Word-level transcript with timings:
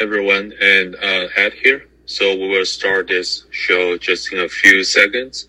everyone, 0.00 0.52
and 0.60 0.94
uh, 0.94 1.28
Ed 1.36 1.52
here. 1.54 1.86
So 2.06 2.34
we 2.34 2.48
will 2.48 2.64
start 2.64 3.08
this 3.08 3.46
show 3.50 3.98
just 3.98 4.32
in 4.32 4.38
a 4.38 4.48
few 4.48 4.84
seconds. 4.84 5.48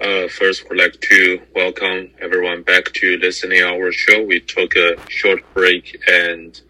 Uh, 0.00 0.28
first, 0.28 0.68
we'd 0.68 0.78
like 0.78 1.00
to 1.00 1.40
welcome 1.54 2.10
everyone 2.20 2.62
back 2.62 2.92
to 2.92 3.16
listening 3.16 3.62
our 3.62 3.90
show. 3.90 4.22
We 4.22 4.40
took 4.40 4.76
a 4.76 4.96
short 5.08 5.42
break, 5.54 5.98
and 6.06 6.60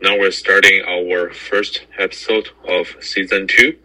now 0.00 0.18
we're 0.18 0.30
starting 0.30 0.82
our 0.84 1.32
first 1.32 1.86
episode 1.98 2.50
of 2.68 2.86
season 3.00 3.46
two. 3.48 3.78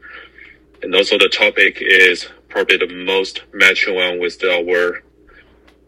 And 0.83 0.93
also, 0.93 1.17
the 1.17 1.29
topic 1.29 1.77
is 1.81 2.27
probably 2.49 2.77
the 2.77 2.93
most 3.05 3.43
matching 3.53 3.95
one 3.95 4.19
with 4.19 4.43
our 4.43 5.01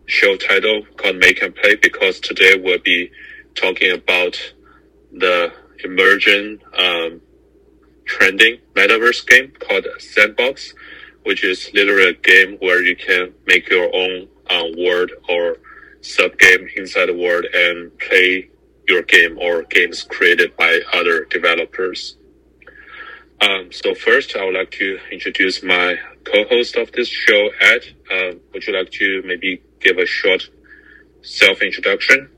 show 0.05 0.37
title 0.37 0.83
called 0.97 1.17
Make 1.17 1.41
and 1.41 1.53
Play 1.55 1.75
because 1.75 2.19
today 2.19 2.59
we'll 2.59 2.79
be 2.79 3.11
talking 3.53 3.91
about 3.91 4.53
the 5.11 5.51
emerging 5.83 6.59
um, 6.77 7.21
trending 8.05 8.59
metaverse 8.73 9.25
game 9.27 9.51
called 9.59 9.85
Sandbox, 9.99 10.73
which 11.23 11.43
is 11.43 11.69
literally 11.73 12.09
a 12.09 12.13
game 12.13 12.57
where 12.59 12.81
you 12.83 12.95
can 12.95 13.33
make 13.45 13.69
your 13.69 13.93
own 13.93 14.27
uh, 14.49 14.63
world 14.77 15.11
or 15.29 15.57
sub 16.01 16.37
game 16.37 16.67
inside 16.75 17.07
the 17.07 17.13
world 17.13 17.45
and 17.53 17.97
play 17.99 18.49
your 18.87 19.03
game 19.03 19.37
or 19.39 19.63
games 19.63 20.03
created 20.03 20.55
by 20.57 20.79
other 20.93 21.25
developers. 21.25 22.17
Um, 23.41 23.71
so 23.71 23.93
first, 23.93 24.35
I 24.35 24.43
would 24.43 24.55
like 24.55 24.71
to 24.71 24.99
introduce 25.11 25.63
my 25.63 25.95
co-host 26.25 26.75
of 26.75 26.91
this 26.91 27.07
show, 27.07 27.49
Ed. 27.61 27.81
Uh, 28.11 28.31
would 28.51 28.65
you 28.65 28.73
like 28.73 28.91
to 28.91 29.21
maybe 29.25 29.61
give 29.79 29.97
a 29.97 30.05
short 30.05 30.49
self-introduction? 31.21 32.29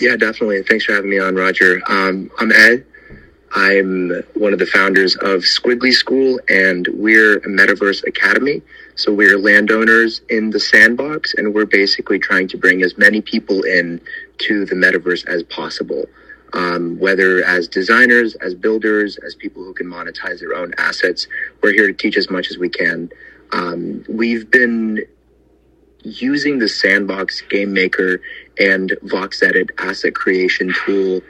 Yeah, 0.00 0.16
definitely. 0.16 0.62
Thanks 0.64 0.84
for 0.84 0.92
having 0.92 1.10
me 1.10 1.18
on, 1.18 1.36
Roger. 1.36 1.80
Um, 1.88 2.30
I'm 2.38 2.50
Ed. 2.52 2.84
I'm 3.52 4.10
one 4.34 4.52
of 4.52 4.58
the 4.58 4.66
founders 4.66 5.14
of 5.14 5.42
Squiggly 5.42 5.92
School, 5.92 6.40
and 6.48 6.88
we're 6.92 7.36
a 7.36 7.46
Metaverse 7.46 8.04
Academy. 8.04 8.62
So 8.96 9.12
we're 9.12 9.38
landowners 9.38 10.22
in 10.28 10.50
the 10.50 10.58
sandbox, 10.58 11.34
and 11.34 11.54
we're 11.54 11.66
basically 11.66 12.18
trying 12.18 12.48
to 12.48 12.56
bring 12.56 12.82
as 12.82 12.98
many 12.98 13.20
people 13.20 13.62
in 13.62 14.00
to 14.38 14.64
the 14.64 14.74
metaverse 14.74 15.24
as 15.26 15.44
possible. 15.44 16.06
Um, 16.52 16.98
whether 16.98 17.44
as 17.44 17.68
designers, 17.68 18.34
as 18.36 18.54
builders, 18.54 19.16
as 19.18 19.36
people 19.36 19.62
who 19.62 19.74
can 19.74 19.86
monetize 19.86 20.40
their 20.40 20.54
own 20.54 20.74
assets, 20.78 21.28
we're 21.62 21.72
here 21.72 21.86
to 21.86 21.92
teach 21.92 22.16
as 22.16 22.28
much 22.28 22.50
as 22.50 22.58
we 22.58 22.68
can. 22.68 23.10
Um, 23.52 24.04
we've 24.08 24.50
been 24.50 25.04
using 26.02 26.58
the 26.58 26.68
Sandbox 26.68 27.40
Game 27.42 27.72
Maker 27.72 28.20
and 28.58 28.90
VoxEdit 29.04 29.70
asset 29.78 30.14
creation 30.14 30.72
tool 30.84 31.20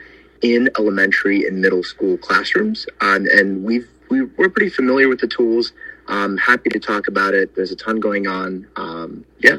in 0.41 0.69
elementary 0.77 1.45
and 1.45 1.59
middle 1.61 1.83
school 1.83 2.17
classrooms. 2.17 2.85
Um, 3.01 3.27
and 3.31 3.63
we've, 3.63 3.87
we, 4.09 4.23
we're 4.23 4.49
pretty 4.49 4.69
familiar 4.69 5.09
with 5.09 5.19
the 5.19 5.27
tools. 5.27 5.73
I'm 6.07 6.37
happy 6.37 6.69
to 6.69 6.79
talk 6.79 7.07
about 7.07 7.33
it. 7.33 7.55
There's 7.55 7.71
a 7.71 7.75
ton 7.75 7.99
going 7.99 8.27
on. 8.27 8.67
Um, 8.75 9.25
yeah. 9.39 9.57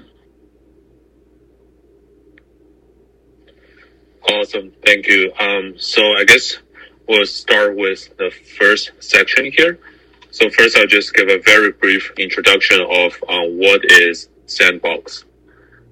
Awesome. 4.28 4.72
Thank 4.84 5.06
you. 5.06 5.32
Um, 5.38 5.74
so 5.78 6.02
I 6.16 6.24
guess 6.24 6.58
we'll 7.08 7.26
start 7.26 7.76
with 7.76 8.16
the 8.16 8.30
first 8.30 8.92
section 9.00 9.50
here. 9.56 9.78
So 10.30 10.50
first, 10.50 10.76
I'll 10.76 10.86
just 10.86 11.14
give 11.14 11.28
a 11.28 11.38
very 11.38 11.72
brief 11.72 12.12
introduction 12.18 12.80
of 12.80 13.12
uh, 13.28 13.42
what 13.42 13.80
is 13.84 14.28
Sandbox. 14.46 15.24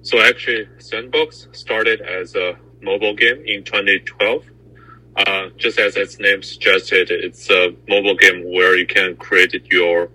So 0.05 0.21
actually, 0.21 0.67
Sandbox 0.77 1.47
started 1.51 1.99
as 1.99 2.35
a 2.35 2.55
mobile 2.79 3.15
game 3.15 3.41
in 3.43 3.63
2012. 3.63 4.45
Uh, 5.17 5.49
just 5.57 5.79
as 5.79 5.95
its 5.95 6.19
name 6.19 6.43
suggested, 6.43 7.09
it's 7.09 7.49
a 7.49 7.73
mobile 7.89 8.15
game 8.15 8.43
where 8.53 8.77
you 8.77 8.85
can 8.85 9.15
create 9.15 9.65
your 9.71 10.11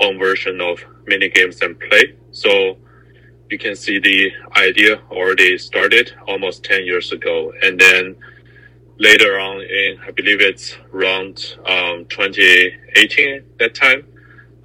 own 0.00 0.16
version 0.20 0.60
of 0.60 0.78
mini 1.08 1.28
games 1.28 1.60
and 1.60 1.76
play. 1.80 2.14
So 2.30 2.76
you 3.50 3.58
can 3.58 3.74
see 3.74 3.98
the 3.98 4.30
idea 4.56 5.02
already 5.10 5.58
started 5.58 6.12
almost 6.28 6.62
10 6.62 6.84
years 6.84 7.10
ago. 7.10 7.52
And 7.64 7.80
then 7.80 8.14
later 8.96 9.40
on 9.40 9.60
in, 9.60 9.98
I 10.06 10.12
believe 10.12 10.40
it's 10.40 10.76
around 10.94 11.56
um, 11.66 12.06
2018 12.10 13.42
that 13.58 13.74
time, 13.74 14.06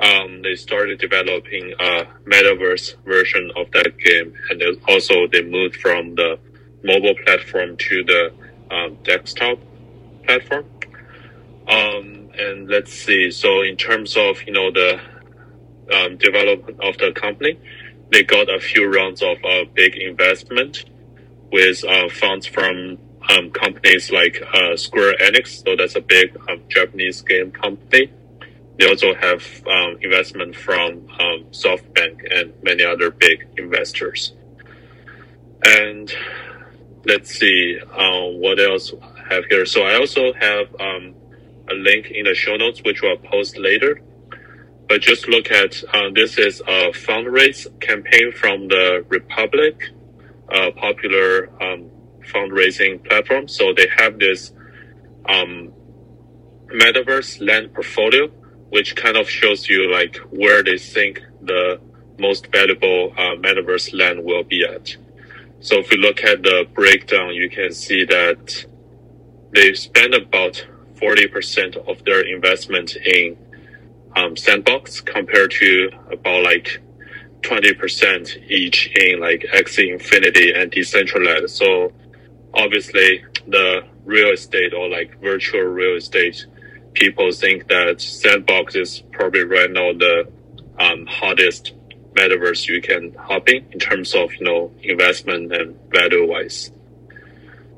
um, 0.01 0.41
they 0.41 0.55
started 0.55 0.99
developing 0.99 1.73
a 1.79 2.05
metaverse 2.25 2.95
version 3.05 3.51
of 3.55 3.71
that 3.71 3.97
game. 3.97 4.33
And 4.49 4.61
also 4.87 5.27
they 5.31 5.43
moved 5.43 5.75
from 5.75 6.15
the 6.15 6.39
mobile 6.83 7.15
platform 7.23 7.77
to 7.77 8.03
the 8.03 8.33
um, 8.71 8.97
desktop 9.03 9.59
platform. 10.25 10.65
Um, 11.67 12.31
and 12.37 12.67
let's 12.67 12.91
see. 12.93 13.29
So 13.29 13.61
in 13.61 13.77
terms 13.77 14.17
of, 14.17 14.41
you 14.43 14.53
know, 14.53 14.71
the 14.71 14.99
um, 15.93 16.17
development 16.17 16.79
of 16.81 16.97
the 16.97 17.11
company, 17.11 17.59
they 18.11 18.23
got 18.23 18.53
a 18.53 18.59
few 18.59 18.91
rounds 18.91 19.21
of 19.21 19.37
uh, 19.45 19.65
big 19.73 19.95
investment 19.95 20.85
with 21.51 21.83
uh, 21.83 22.09
funds 22.09 22.47
from 22.47 22.97
um, 23.29 23.51
companies 23.51 24.11
like 24.11 24.41
uh, 24.53 24.75
Square 24.75 25.15
Enix. 25.21 25.63
So 25.63 25.75
that's 25.75 25.95
a 25.95 26.01
big 26.01 26.35
um, 26.49 26.63
Japanese 26.69 27.21
game 27.21 27.51
company. 27.51 28.11
They 28.77 28.87
also 28.87 29.13
have 29.13 29.43
um, 29.67 29.97
investment 30.01 30.55
from 30.55 31.07
um, 31.19 31.45
SoftBank 31.51 32.33
and 32.33 32.53
many 32.63 32.83
other 32.83 33.11
big 33.11 33.47
investors. 33.57 34.33
And 35.63 36.11
let's 37.05 37.37
see 37.37 37.77
uh, 37.79 38.27
what 38.39 38.59
else 38.59 38.91
I 39.01 39.33
have 39.33 39.45
here. 39.45 39.65
So 39.65 39.83
I 39.83 39.95
also 39.95 40.33
have 40.33 40.67
um, 40.79 41.15
a 41.69 41.73
link 41.75 42.07
in 42.07 42.25
the 42.25 42.33
show 42.33 42.55
notes, 42.55 42.81
which 42.83 43.01
I'll 43.03 43.17
post 43.17 43.57
later 43.57 44.01
but 44.91 44.99
just 44.99 45.25
look 45.29 45.49
at 45.51 45.81
uh, 45.93 46.09
this 46.13 46.37
is 46.37 46.59
a 46.59 46.91
fundraise 46.91 47.65
campaign 47.79 48.33
from 48.33 48.67
the 48.67 49.05
Republic, 49.07 49.85
a 50.49 50.69
popular 50.73 51.47
um, 51.63 51.89
fundraising 52.29 53.01
platform. 53.07 53.47
So 53.47 53.71
they 53.73 53.87
have 53.97 54.19
this 54.19 54.51
um, 55.29 55.71
metaverse 56.67 57.39
land 57.39 57.73
portfolio, 57.73 58.27
which 58.71 58.95
kind 58.95 59.17
of 59.17 59.29
shows 59.29 59.69
you 59.69 59.91
like 59.91 60.17
where 60.31 60.63
they 60.63 60.77
think 60.77 61.21
the 61.41 61.79
most 62.19 62.47
valuable 62.51 63.13
uh, 63.17 63.35
metaverse 63.37 63.93
land 63.97 64.23
will 64.23 64.43
be 64.43 64.65
at. 64.65 64.95
So 65.59 65.77
if 65.79 65.91
you 65.91 65.97
look 65.97 66.23
at 66.23 66.41
the 66.43 66.67
breakdown, 66.73 67.35
you 67.35 67.49
can 67.49 67.71
see 67.73 68.05
that 68.05 68.65
they 69.53 69.73
spend 69.73 70.13
about 70.15 70.65
40% 70.95 71.77
of 71.87 72.03
their 72.05 72.21
investment 72.21 72.95
in 72.95 73.37
um, 74.15 74.37
sandbox 74.37 75.01
compared 75.01 75.51
to 75.51 75.89
about 76.11 76.43
like 76.43 76.81
20% 77.41 78.49
each 78.49 78.87
in 78.95 79.19
like 79.19 79.45
Axie 79.53 79.91
Infinity 79.91 80.53
and 80.53 80.71
Decentraland. 80.71 81.49
So 81.49 81.91
obviously 82.53 83.23
the 83.47 83.83
real 84.05 84.31
estate 84.31 84.73
or 84.73 84.89
like 84.89 85.19
virtual 85.21 85.61
real 85.61 85.97
estate 85.97 86.45
people 86.93 87.31
think 87.31 87.67
that 87.69 88.01
sandbox 88.01 88.75
is 88.75 89.03
probably 89.11 89.43
right 89.43 89.71
now 89.71 89.93
the 89.93 90.31
um, 90.79 91.05
hottest 91.05 91.73
metaverse 92.13 92.67
you 92.67 92.81
can 92.81 93.13
hop 93.13 93.47
in 93.49 93.65
in 93.71 93.79
terms 93.79 94.13
of, 94.13 94.33
you 94.35 94.45
know, 94.45 94.71
investment 94.81 95.53
and 95.53 95.77
value 95.91 96.29
wise. 96.29 96.71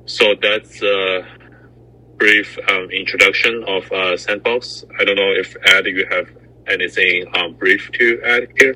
So 0.06 0.34
that's, 0.42 0.82
a 0.82 1.26
brief 2.24 2.58
um, 2.70 2.90
introduction 2.90 3.66
of 3.68 3.92
uh, 3.92 4.16
Sandbox. 4.16 4.86
I 4.98 5.04
don't 5.04 5.18
know 5.18 5.34
if 5.34 5.58
Ed, 5.66 5.86
you 5.88 6.08
have 6.10 6.30
anything 6.68 7.26
um, 7.36 7.54
brief 7.56 7.92
to 7.92 8.22
add 8.26 8.48
here. 8.58 8.76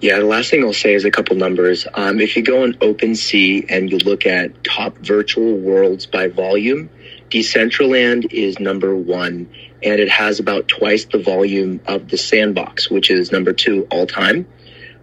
Yeah, 0.00 0.18
the 0.18 0.26
last 0.26 0.50
thing 0.50 0.62
I'll 0.62 0.74
say 0.74 0.92
is 0.92 1.06
a 1.06 1.10
couple 1.10 1.36
numbers. 1.36 1.86
Um, 1.94 2.20
if 2.20 2.36
you 2.36 2.42
go 2.42 2.64
on 2.64 2.74
OpenSea 2.74 3.66
and 3.70 3.90
you 3.90 3.96
look 3.96 4.26
at 4.26 4.62
top 4.62 4.98
virtual 4.98 5.56
worlds 5.56 6.04
by 6.04 6.28
volume, 6.28 6.90
Decentraland 7.30 8.32
is 8.32 8.60
number 8.60 8.94
one, 8.94 9.50
and 9.82 10.00
it 10.00 10.08
has 10.08 10.38
about 10.38 10.68
twice 10.68 11.06
the 11.06 11.18
volume 11.18 11.80
of 11.86 12.08
the 12.08 12.16
Sandbox, 12.16 12.90
which 12.90 13.10
is 13.10 13.32
number 13.32 13.52
two 13.52 13.86
all 13.90 14.06
time. 14.06 14.46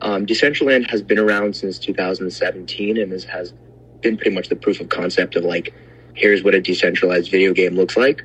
Um, 0.02 0.26
Decentraland 0.26 0.90
has 0.90 1.02
been 1.02 1.20
around 1.20 1.56
since 1.56 1.80
2017 1.80 2.98
and 2.98 3.12
this 3.12 3.24
has 3.24 3.54
been 4.02 4.18
pretty 4.18 4.36
much 4.36 4.50
the 4.50 4.56
proof 4.58 4.82
of 4.82 4.90
concept 4.90 5.38
of 5.38 5.46
like 5.46 5.74
here's 6.14 6.44
what 6.44 6.54
a 6.54 6.62
decentralized 6.62 7.32
video 7.32 7.54
game 7.54 7.76
looks 7.76 7.96
like. 7.96 8.24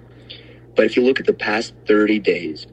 But 0.74 0.86
if 0.86 0.96
you 0.96 1.04
look 1.04 1.20
at 1.20 1.26
the 1.26 1.32
past 1.32 1.74
30 1.86 2.18
days, 2.18 2.66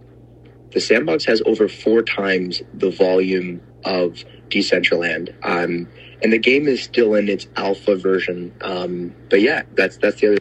the 0.71 0.81
sandbox 0.81 1.25
has 1.25 1.41
over 1.45 1.67
four 1.69 2.01
times 2.01 2.61
the 2.73 2.89
volume 2.89 3.61
of 3.83 4.23
Decentraland. 4.49 5.33
Um, 5.43 5.87
and 6.21 6.33
the 6.33 6.39
game 6.39 6.67
is 6.67 6.81
still 6.81 7.13
in 7.13 7.29
its 7.29 7.47
alpha 7.55 7.95
version. 7.95 8.53
Um, 8.61 9.15
but 9.29 9.41
yeah, 9.41 9.63
that's 9.73 9.97
that's 9.97 10.19
the 10.19 10.27
other. 10.33 10.37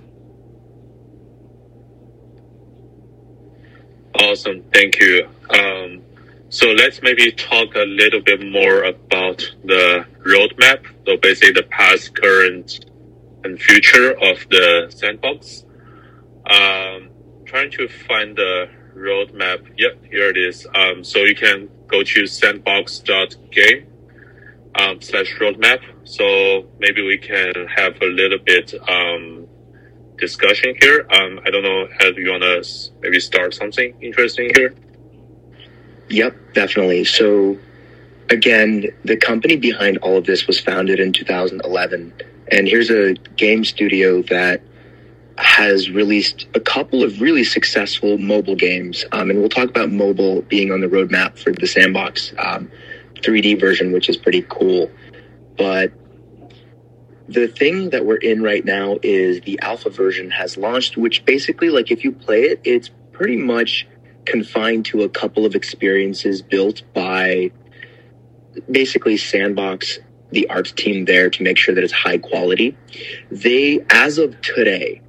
Awesome, 4.15 4.63
thank 4.73 4.99
you. 5.01 5.29
Um, 5.51 6.03
so 6.49 6.69
let's 6.69 7.03
maybe 7.03 7.33
talk 7.33 7.75
a 7.75 7.85
little 7.85 8.21
bit 8.23 8.41
more 8.47 8.85
about 8.85 9.43
the 9.65 10.07
roadmap. 10.25 10.87
So 11.07 11.17
basically, 11.17 11.53
the 11.53 11.65
past, 11.65 12.15
current, 12.15 12.85
and 13.43 13.61
future 13.61 14.13
of 14.13 14.39
the 14.51 14.87
sandbox. 14.91 15.65
Um, 16.47 17.11
trying 17.45 17.71
to 17.73 17.89
find 17.89 18.37
the 18.37 18.69
roadmap. 18.97 19.67
Yep, 19.77 20.05
here 20.11 20.29
it 20.31 20.37
is. 20.37 20.67
Um, 20.75 21.03
so 21.05 21.21
you 21.21 21.35
can 21.35 21.69
go 21.89 22.03
to 22.03 22.27
sandbox.game 22.27 23.87
um, 24.77 25.01
slash 25.01 25.35
roadmap. 25.41 25.81
So 26.05 26.67
maybe 26.79 27.03
we 27.03 27.19
can 27.19 27.53
have 27.77 28.01
a 28.01 28.07
little 28.07 28.39
bit 28.39 28.75
um, 28.89 29.44
discussion 30.19 30.75
here. 30.81 31.07
Um, 31.11 31.41
I 31.45 31.51
don't 31.51 31.63
know, 31.63 31.89
Ed, 32.01 32.17
you 32.17 32.31
want 32.31 32.43
to 32.43 32.65
maybe 33.01 33.21
start 33.21 33.55
something 33.55 33.95
interesting 34.01 34.51
here? 34.55 34.75
Yep, 36.09 36.37
definitely. 36.55 37.05
So, 37.05 37.59
again, 38.31 38.87
the 39.05 39.17
company 39.17 39.57
behind 39.57 39.99
all 39.99 40.17
of 40.17 40.27
this 40.27 40.47
was 40.47 40.61
founded 40.61 41.01
in 41.01 41.13
2011. 41.13 42.13
And 42.53 42.69
here's 42.69 42.91
a 42.91 43.15
game 43.37 43.65
studio 43.65 44.23
that 44.23 44.63
has 45.39 45.91
released 45.91 46.47
a 46.55 46.61
couple 46.61 47.03
of 47.03 47.21
really 47.21 47.43
successful 47.43 48.19
mobile 48.19 48.55
games. 48.55 49.05
Um, 49.13 49.31
and 49.31 49.41
we'll 49.41 49.49
talk 49.49 49.69
about 49.69 49.91
mobile 49.91 50.43
being 50.43 50.71
on 50.71 50.81
the 50.81 50.87
roadmap 50.87 51.39
for 51.39 51.53
the 51.53 51.67
sandbox 51.67 52.33
um, 52.39 52.71
3D 53.17 53.59
version, 53.59 53.93
which 53.93 54.09
is 54.09 54.17
pretty 54.17 54.43
cool. 54.43 54.91
But 55.57 55.93
the 57.29 57.49
thing 57.49 57.91
that 57.91 58.05
we're 58.05 58.17
in 58.17 58.43
right 58.43 58.65
now 58.65 58.99
is 59.03 59.41
the 59.43 59.59
alpha 59.61 59.91
version 59.91 60.31
has 60.31 60.57
launched, 60.57 60.97
which 60.97 61.25
basically, 61.25 61.71
like, 61.71 61.91
if 61.91 62.05
you 62.05 62.13
play 62.13 62.43
it, 62.43 62.61
it's 62.65 62.91
pretty 63.13 63.37
much 63.37 63.87
confined 64.25 64.87
to 64.87 65.03
a 65.03 65.09
couple 65.09 65.47
of 65.47 65.55
experiences 65.55 66.43
built 66.43 66.83
by 66.93 67.51
basically 68.71 69.17
Sandbox, 69.17 69.99
the 70.31 70.49
arts 70.49 70.73
team 70.73 71.05
there 71.05 71.31
to 71.31 71.43
make 71.43 71.59
sure 71.59 71.75
that 71.75 71.85
it's 71.85 71.93
high 71.93 72.19
quality. 72.19 72.77
They, 73.31 73.81
as 73.91 74.19
of 74.19 74.41
today, 74.41 75.01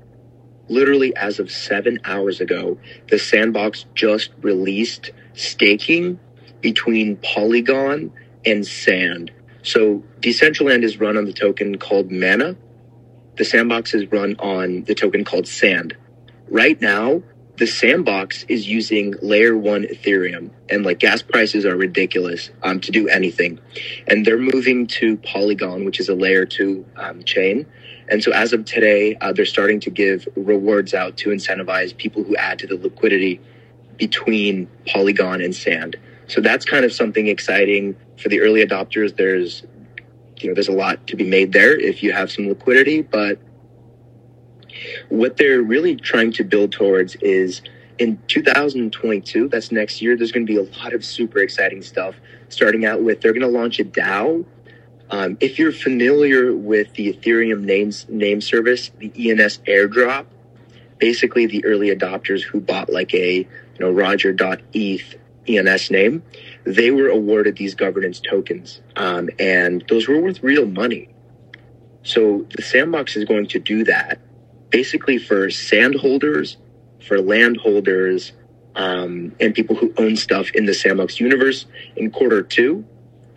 literally 0.67 1.15
as 1.15 1.39
of 1.39 1.51
seven 1.51 1.99
hours 2.05 2.41
ago, 2.41 2.77
the 3.09 3.19
Sandbox 3.19 3.85
just 3.93 4.31
released 4.41 5.11
staking 5.33 6.19
between 6.61 7.17
Polygon 7.17 8.11
and 8.45 8.65
Sand. 8.65 9.31
So 9.65 10.03
Decentraland 10.19 10.83
is 10.83 10.99
run 10.99 11.17
on 11.17 11.25
the 11.25 11.33
token 11.33 11.77
called 11.77 12.11
Mana. 12.11 12.55
The 13.37 13.43
Sandbox 13.43 13.93
is 13.95 14.09
run 14.11 14.35
on 14.37 14.83
the 14.83 14.93
token 14.93 15.25
called 15.25 15.47
Sand. 15.47 15.97
Right 16.47 16.79
now, 16.79 17.23
the 17.57 17.65
sandbox 17.65 18.43
is 18.49 18.67
using 18.67 19.15
layer 19.21 19.57
one 19.57 19.83
Ethereum 19.83 20.51
and 20.69 20.85
like 20.85 20.99
gas 20.99 21.21
prices 21.21 21.65
are 21.65 21.75
ridiculous 21.75 22.51
um, 22.63 22.81
to 22.81 22.91
do 22.91 23.07
anything. 23.07 23.59
And 24.07 24.25
they're 24.25 24.37
moving 24.37 24.87
to 24.87 25.17
Polygon, 25.17 25.85
which 25.85 25.99
is 25.99 26.09
a 26.09 26.15
layer 26.15 26.45
two 26.45 26.85
um, 26.97 27.23
chain. 27.23 27.65
And 28.09 28.21
so 28.21 28.31
as 28.33 28.53
of 28.53 28.65
today, 28.65 29.15
uh, 29.15 29.31
they're 29.31 29.45
starting 29.45 29.79
to 29.81 29.89
give 29.89 30.27
rewards 30.35 30.93
out 30.93 31.17
to 31.17 31.29
incentivize 31.29 31.95
people 31.95 32.23
who 32.23 32.35
add 32.35 32.59
to 32.59 32.67
the 32.67 32.75
liquidity 32.75 33.39
between 33.97 34.67
Polygon 34.85 35.41
and 35.41 35.55
Sand. 35.55 35.95
So 36.27 36.41
that's 36.41 36.65
kind 36.65 36.85
of 36.85 36.91
something 36.91 37.27
exciting 37.27 37.95
for 38.17 38.29
the 38.29 38.41
early 38.41 38.65
adopters. 38.65 39.15
There's, 39.15 39.63
you 40.37 40.49
know, 40.49 40.53
there's 40.53 40.67
a 40.67 40.73
lot 40.73 41.05
to 41.07 41.15
be 41.15 41.23
made 41.23 41.53
there 41.53 41.79
if 41.79 42.01
you 42.01 42.11
have 42.11 42.31
some 42.31 42.47
liquidity, 42.47 43.01
but 43.01 43.39
what 45.09 45.37
they're 45.37 45.61
really 45.61 45.95
trying 45.95 46.31
to 46.33 46.43
build 46.43 46.71
towards 46.71 47.15
is 47.17 47.61
in 47.97 48.21
2022, 48.27 49.47
that's 49.47 49.71
next 49.71 50.01
year, 50.01 50.17
there's 50.17 50.31
going 50.31 50.45
to 50.45 50.51
be 50.51 50.59
a 50.59 50.79
lot 50.79 50.93
of 50.93 51.05
super 51.05 51.39
exciting 51.39 51.81
stuff. 51.81 52.15
Starting 52.49 52.85
out 52.85 53.01
with, 53.01 53.21
they're 53.21 53.33
going 53.33 53.41
to 53.41 53.47
launch 53.47 53.79
a 53.79 53.85
DAO. 53.85 54.45
Um, 55.09 55.37
if 55.39 55.59
you're 55.59 55.71
familiar 55.71 56.53
with 56.55 56.93
the 56.93 57.13
Ethereum 57.13 57.61
names 57.61 58.05
name 58.09 58.41
service, 58.41 58.91
the 58.97 59.11
ENS 59.29 59.59
airdrop, 59.59 60.25
basically 60.97 61.45
the 61.45 61.63
early 61.63 61.95
adopters 61.95 62.41
who 62.41 62.59
bought 62.59 62.91
like 62.91 63.13
a 63.13 63.37
you 63.37 63.47
know 63.79 63.91
Roger.eth 63.91 65.15
ENS 65.47 65.91
name, 65.91 66.23
they 66.63 66.91
were 66.91 67.07
awarded 67.07 67.57
these 67.57 67.75
governance 67.75 68.19
tokens, 68.19 68.81
um, 68.95 69.29
and 69.39 69.83
those 69.89 70.07
were 70.07 70.19
worth 70.19 70.41
real 70.43 70.65
money. 70.65 71.09
So 72.03 72.45
the 72.55 72.61
sandbox 72.61 73.15
is 73.15 73.25
going 73.25 73.47
to 73.47 73.59
do 73.59 73.83
that 73.85 74.19
basically 74.75 75.17
for 75.17 75.49
sand 75.49 75.95
holders, 75.95 76.57
for 77.07 77.21
land 77.21 77.55
holders, 77.55 78.33
um, 78.75 79.33
and 79.39 79.55
people 79.55 79.73
who 79.73 79.93
own 79.97 80.17
stuff 80.17 80.51
in 80.53 80.65
the 80.65 80.73
Sandbox 80.73 81.17
universe. 81.17 81.65
In 81.95 82.11
quarter 82.11 82.41
two 82.41 82.83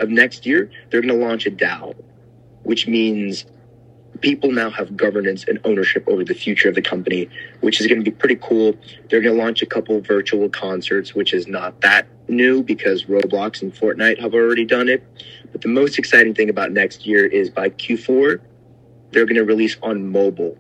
of 0.01 0.09
next 0.09 0.47
year, 0.47 0.69
they're 0.91 1.01
going 1.01 1.17
to 1.17 1.25
launch 1.25 1.47
a 1.47 1.51
DAO, 1.53 1.95
which 2.65 2.89
means 2.89 3.47
people 4.21 4.53
now 4.53 4.71
have 4.71 4.97
governance 4.97 5.45
and 5.47 5.59
ownership 5.65 6.05
over 6.09 6.25
the 6.25 6.35
future 6.35 6.69
of 6.69 6.75
the 6.75 6.83
company, 6.83 7.29
which 7.61 7.81
is 7.81 7.87
going 7.87 8.03
to 8.03 8.11
be 8.11 8.15
pretty 8.15 8.37
cool. 8.37 8.75
They're 9.09 9.21
going 9.21 9.37
to 9.37 9.43
launch 9.43 9.63
a 9.63 9.67
couple 9.67 10.01
virtual 10.01 10.49
concerts, 10.49 11.15
which 11.15 11.33
is 11.33 11.47
not 11.47 11.81
that 11.83 12.07
new 12.29 12.63
because 12.63 13.05
Roblox 13.05 13.63
and 13.63 13.75
Fortnite 13.75 14.21
have 14.21 14.35
already 14.35 14.65
done 14.65 14.89
it. 14.89 15.05
But 15.53 15.63
the 15.63 15.69
most 15.69 15.99
exciting 15.99 16.35
thing 16.35 16.51
about 16.51 16.73
next 16.73 17.07
year 17.07 17.25
is 17.27 17.51
by 17.51 17.71
Q4, 17.71 18.41
they're 19.11 19.25
going 19.25 19.37
to 19.37 19.45
release 19.45 19.77
on 19.83 20.11
mobile 20.11 20.57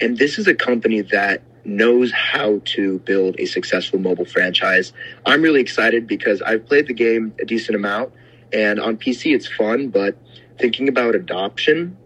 and 0.00 0.16
this 0.16 0.38
is 0.38 0.46
a 0.46 0.54
company 0.54 1.00
that 1.00 1.42
knows 1.64 2.12
how 2.12 2.60
to 2.64 2.98
build 3.00 3.36
a 3.38 3.46
successful 3.46 3.98
mobile 3.98 4.24
franchise. 4.24 4.92
I'm 5.26 5.42
really 5.42 5.60
excited 5.60 6.06
because 6.06 6.40
I've 6.42 6.66
played 6.66 6.86
the 6.86 6.94
game 6.94 7.34
a 7.40 7.44
decent 7.44 7.76
amount 7.76 8.12
and 8.52 8.80
on 8.80 8.96
PC 8.96 9.34
it's 9.34 9.46
fun, 9.46 9.88
but 9.88 10.16
thinking 10.58 10.88
about 10.88 11.14
adoption, 11.14 11.96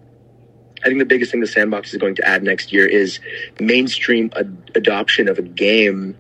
I 0.85 0.89
think 0.89 0.99
the 0.99 1.05
biggest 1.05 1.31
thing 1.31 1.41
the 1.41 1.47
sandbox 1.47 1.93
is 1.93 2.01
going 2.01 2.17
to 2.17 2.27
add 2.29 2.43
next 2.43 2.73
year 2.73 2.87
is 2.87 3.21
mainstream 3.61 4.31
ad- 4.37 4.73
adoption 4.75 5.29
of 5.29 5.39
a 5.39 5.43
game 5.43 6.19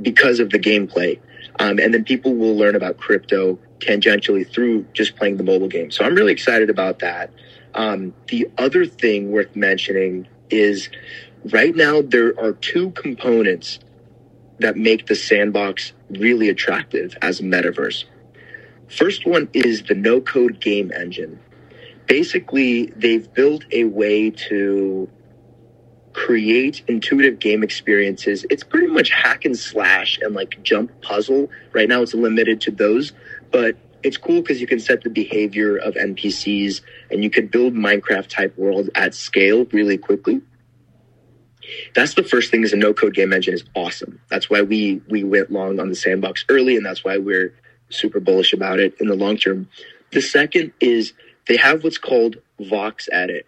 because 0.00 0.40
of 0.40 0.50
the 0.50 0.58
gameplay. 0.58 1.18
Um, 1.58 1.78
and 1.78 1.94
then 1.94 2.04
people 2.04 2.34
will 2.34 2.56
learn 2.56 2.74
about 2.74 2.98
crypto 2.98 3.58
tangentially 3.78 4.48
through 4.48 4.86
just 4.92 5.16
playing 5.16 5.36
the 5.36 5.44
mobile 5.44 5.68
game. 5.68 5.90
So 5.90 6.04
I'm 6.04 6.14
really 6.14 6.32
excited 6.32 6.68
about 6.68 6.98
that. 7.00 7.30
Um, 7.74 8.14
the 8.28 8.50
other 8.58 8.86
thing 8.86 9.30
worth 9.30 9.54
mentioning 9.56 10.28
is 10.50 10.90
right 11.52 11.74
now 11.74 12.02
there 12.02 12.38
are 12.38 12.52
two 12.52 12.90
components 12.92 13.78
that 14.58 14.76
make 14.76 15.06
the 15.06 15.14
sandbox 15.16 15.92
really 16.10 16.48
attractive 16.48 17.16
as 17.22 17.40
a 17.40 17.42
metaverse. 17.42 18.04
First 18.88 19.26
one 19.26 19.48
is 19.52 19.82
the 19.82 19.94
no 19.94 20.20
code 20.20 20.60
game 20.60 20.92
engine. 20.92 21.40
Basically, 22.06 22.86
they've 22.96 23.32
built 23.32 23.64
a 23.72 23.84
way 23.84 24.30
to 24.30 25.08
create 26.12 26.82
intuitive 26.86 27.38
game 27.38 27.62
experiences. 27.62 28.46
It's 28.48 28.62
pretty 28.62 28.86
much 28.86 29.10
hack 29.10 29.44
and 29.44 29.58
slash 29.58 30.18
and 30.22 30.34
like 30.34 30.62
jump 30.62 31.02
puzzle. 31.02 31.50
Right 31.72 31.88
now, 31.88 32.02
it's 32.02 32.14
limited 32.14 32.60
to 32.62 32.70
those, 32.70 33.12
but 33.50 33.76
it's 34.02 34.16
cool 34.16 34.40
because 34.42 34.60
you 34.60 34.66
can 34.66 34.78
set 34.78 35.02
the 35.02 35.10
behavior 35.10 35.76
of 35.76 35.94
NPCs 35.94 36.82
and 37.10 37.24
you 37.24 37.30
could 37.30 37.50
build 37.50 37.74
Minecraft 37.74 38.28
type 38.28 38.56
world 38.56 38.90
at 38.94 39.14
scale 39.14 39.64
really 39.66 39.98
quickly. 39.98 40.42
That's 41.94 42.14
the 42.14 42.22
first 42.22 42.50
thing 42.50 42.62
is 42.62 42.72
a 42.72 42.76
no 42.76 42.92
code 42.92 43.14
game 43.14 43.32
engine 43.32 43.54
is 43.54 43.64
awesome. 43.74 44.20
That's 44.28 44.50
why 44.50 44.62
we 44.62 45.00
we 45.08 45.24
went 45.24 45.50
long 45.50 45.80
on 45.80 45.88
the 45.88 45.94
sandbox 45.94 46.44
early 46.50 46.76
and 46.76 46.84
that's 46.84 47.02
why 47.02 47.16
we're 47.16 47.54
super 47.88 48.20
bullish 48.20 48.52
about 48.52 48.78
it 48.78 48.94
in 49.00 49.08
the 49.08 49.14
long 49.14 49.38
term. 49.38 49.68
The 50.12 50.20
second 50.20 50.72
is 50.80 51.14
they 51.48 51.56
have 51.56 51.84
what's 51.84 51.98
called 51.98 52.36
VoxEdit. 52.60 53.44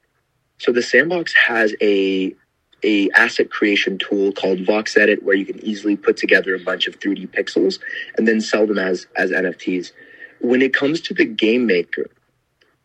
So 0.59 0.73
the 0.73 0.83
sandbox 0.83 1.35
has 1.35 1.75
a 1.81 2.35
a 2.83 3.11
asset 3.13 3.51
creation 3.51 3.99
tool 3.99 4.33
called 4.33 4.59
VoxEdit 4.59 5.23
where 5.23 5.35
you 5.35 5.47
can 5.47 5.59
easily 5.65 5.97
put 5.97 6.17
together 6.17 6.55
a 6.55 6.59
bunch 6.59 6.87
of 6.87 7.01
3D 7.01 7.29
pixels 7.29 7.79
and 8.17 8.29
then 8.29 8.41
sell 8.41 8.67
them 8.67 8.79
as 8.79 9.07
as 9.17 9.31
NFTs 9.31 9.93
when 10.41 10.63
it 10.63 10.75
comes 10.75 11.01
to 11.03 11.15
the 11.15 11.25
game 11.25 11.67
maker, 11.67 12.11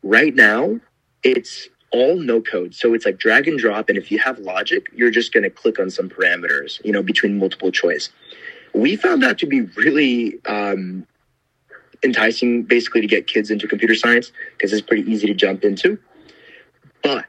right 0.03 0.33
now, 0.33 0.79
it's 1.23 1.67
all 1.91 2.15
no 2.17 2.41
code. 2.41 2.73
So 2.73 2.93
it's 2.93 3.05
like 3.05 3.17
drag 3.17 3.47
and 3.47 3.59
drop. 3.59 3.89
And 3.89 3.97
if 3.97 4.11
you 4.11 4.19
have 4.19 4.39
logic, 4.39 4.87
you're 4.93 5.11
just 5.11 5.33
going 5.33 5.43
to 5.43 5.49
click 5.49 5.79
on 5.79 5.89
some 5.89 6.09
parameters, 6.09 6.83
you 6.85 6.91
know, 6.91 7.03
between 7.03 7.37
multiple 7.37 7.71
choice. 7.71 8.09
We 8.73 8.95
found 8.95 9.21
that 9.23 9.37
to 9.39 9.45
be 9.45 9.61
really 9.61 10.39
um, 10.45 11.05
enticing, 12.03 12.63
basically, 12.63 13.01
to 13.01 13.07
get 13.07 13.27
kids 13.27 13.51
into 13.51 13.67
computer 13.67 13.95
science 13.95 14.31
because 14.57 14.73
it's 14.73 14.81
pretty 14.81 15.09
easy 15.09 15.27
to 15.27 15.33
jump 15.33 15.63
into. 15.63 15.97
But 17.03 17.25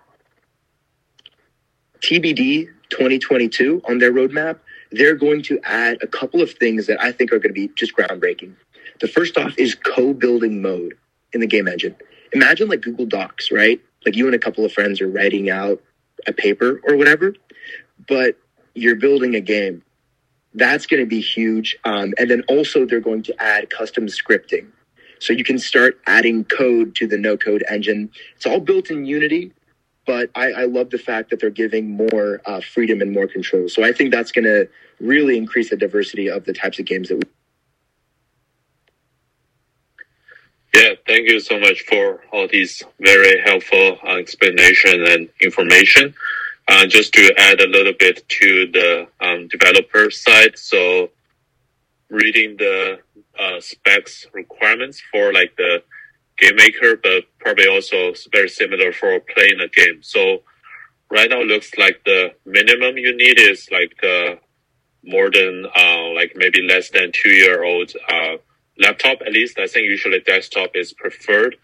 TBD 2.00 2.69
2022 2.91 3.83
on 3.88 3.99
their 3.99 4.12
roadmap, 4.12 4.59
they're 4.91 5.14
going 5.14 5.43
to 5.45 5.59
add 5.64 5.99
a 6.02 6.07
couple 6.07 6.43
of 6.43 6.52
things 6.52 6.87
that 6.87 7.02
I 7.02 7.12
think 7.12 7.33
are 7.33 7.38
going 7.38 7.55
to 7.55 7.61
be 7.61 7.71
just 7.75 7.97
groundbreaking. 7.97 8.55
The 9.00 9.09
first 9.09 9.38
off 9.38 9.59
is 9.59 9.75
co-building 9.75 10.61
mode 10.61 10.95
in 11.33 11.41
the 11.41 11.47
game 11.47 11.67
engine. 11.67 11.97
Imagine 12.33 12.69
like 12.69 12.83
Google 12.83 13.07
Docs, 13.07 13.50
right? 13.50 13.81
Like 14.05 14.17
you 14.17 14.26
and 14.26 14.35
a 14.35 14.38
couple 14.38 14.64
of 14.64 14.73
friends 14.73 15.00
are 15.00 15.09
writing 15.09 15.50
out 15.50 15.83
a 16.26 16.33
paper 16.33 16.81
or 16.87 16.97
whatever, 16.97 17.35
but 18.09 18.37
you're 18.75 18.97
building 18.97 19.35
a 19.35 19.41
game. 19.41 19.83
That's 20.54 20.87
going 20.87 21.02
to 21.02 21.06
be 21.09 21.21
huge. 21.21 21.76
Um, 21.85 22.14
and 22.18 22.30
then 22.30 22.42
also 22.49 22.87
they're 22.87 23.00
going 23.00 23.23
to 23.25 23.42
add 23.42 23.71
custom 23.71 24.06
scripting. 24.06 24.68
So 25.21 25.32
you 25.32 25.44
can 25.44 25.59
start 25.59 26.00
adding 26.06 26.44
code 26.44 26.94
to 26.97 27.06
the 27.06 27.18
no 27.18 27.37
code 27.37 27.64
engine. 27.71 28.11
It's 28.37 28.47
all 28.47 28.61
built 28.61 28.90
in 28.90 29.04
Unity. 29.06 29.52
but 30.06 30.30
I, 30.35 30.52
I 30.52 30.64
love 30.64 30.90
the 30.90 30.99
fact 30.99 31.30
that 31.30 31.40
they're 31.40 31.50
giving 31.50 31.90
more 31.90 32.40
uh, 32.47 32.61
freedom 32.61 33.00
and 33.00 33.12
more 33.12 33.26
control. 33.28 33.68
So 33.68 33.85
I 33.85 33.92
think 33.92 34.12
that's 34.12 34.32
going 34.32 34.44
to 34.44 34.68
really 35.00 35.37
increase 35.37 35.71
the 35.71 35.76
diversity 35.76 36.28
of 36.28 36.44
the 36.44 36.52
types 36.52 36.78
of 36.78 36.87
games 36.87 37.09
that 37.09 37.16
we. 37.16 37.23
Yeah, 40.75 40.94
thank 41.06 41.28
you 41.30 41.40
so 41.40 41.59
much 41.61 41.82
for 41.88 42.23
all 42.32 42.49
these 42.49 42.82
very 43.00 43.40
helpful 43.42 43.99
explanation 44.06 45.04
and 45.06 45.28
information. 45.40 46.14
Uh, 46.69 46.87
just 46.87 47.12
to 47.12 47.35
add 47.38 47.61
a 47.61 47.69
little 47.69 47.92
bit 47.99 48.26
to 48.28 48.66
the 48.73 49.07
um, 49.21 49.49
developer 49.49 50.11
side, 50.11 50.57
so 50.57 51.11
reading 52.09 52.57
the 52.59 52.99
uh, 53.38 53.61
specs 53.61 54.26
requirements 54.33 55.02
for 55.11 55.33
like 55.33 55.57
the 55.57 55.83
game 56.38 56.57
maker, 56.57 56.97
but 57.02 57.25
probably 57.40 57.66
also 57.66 58.12
very 58.31 58.49
similar 58.49 58.92
for 58.92 59.19
playing 59.35 59.61
a 59.61 59.69
game. 59.69 60.02
So 60.02 60.42
right 61.11 61.28
now, 61.28 61.40
looks 61.42 61.76
like 61.76 62.02
the 62.04 62.35
minimum 62.47 62.97
you 62.97 63.16
need 63.16 63.38
is 63.38 63.69
like 63.71 63.97
uh, 64.04 64.37
more 65.04 65.31
than 65.31 65.66
uh, 65.75 66.09
like 66.14 66.33
maybe 66.37 66.62
less 66.62 66.90
than 66.90 67.11
two 67.12 67.31
year 67.31 67.64
old 67.64 67.92
uh, 68.09 68.37
laptop. 68.78 69.19
At 69.26 69.33
least 69.33 69.59
I 69.59 69.66
think 69.66 69.87
usually 69.87 70.21
desktop 70.21 70.71
is 70.75 70.92
preferred. 70.92 71.57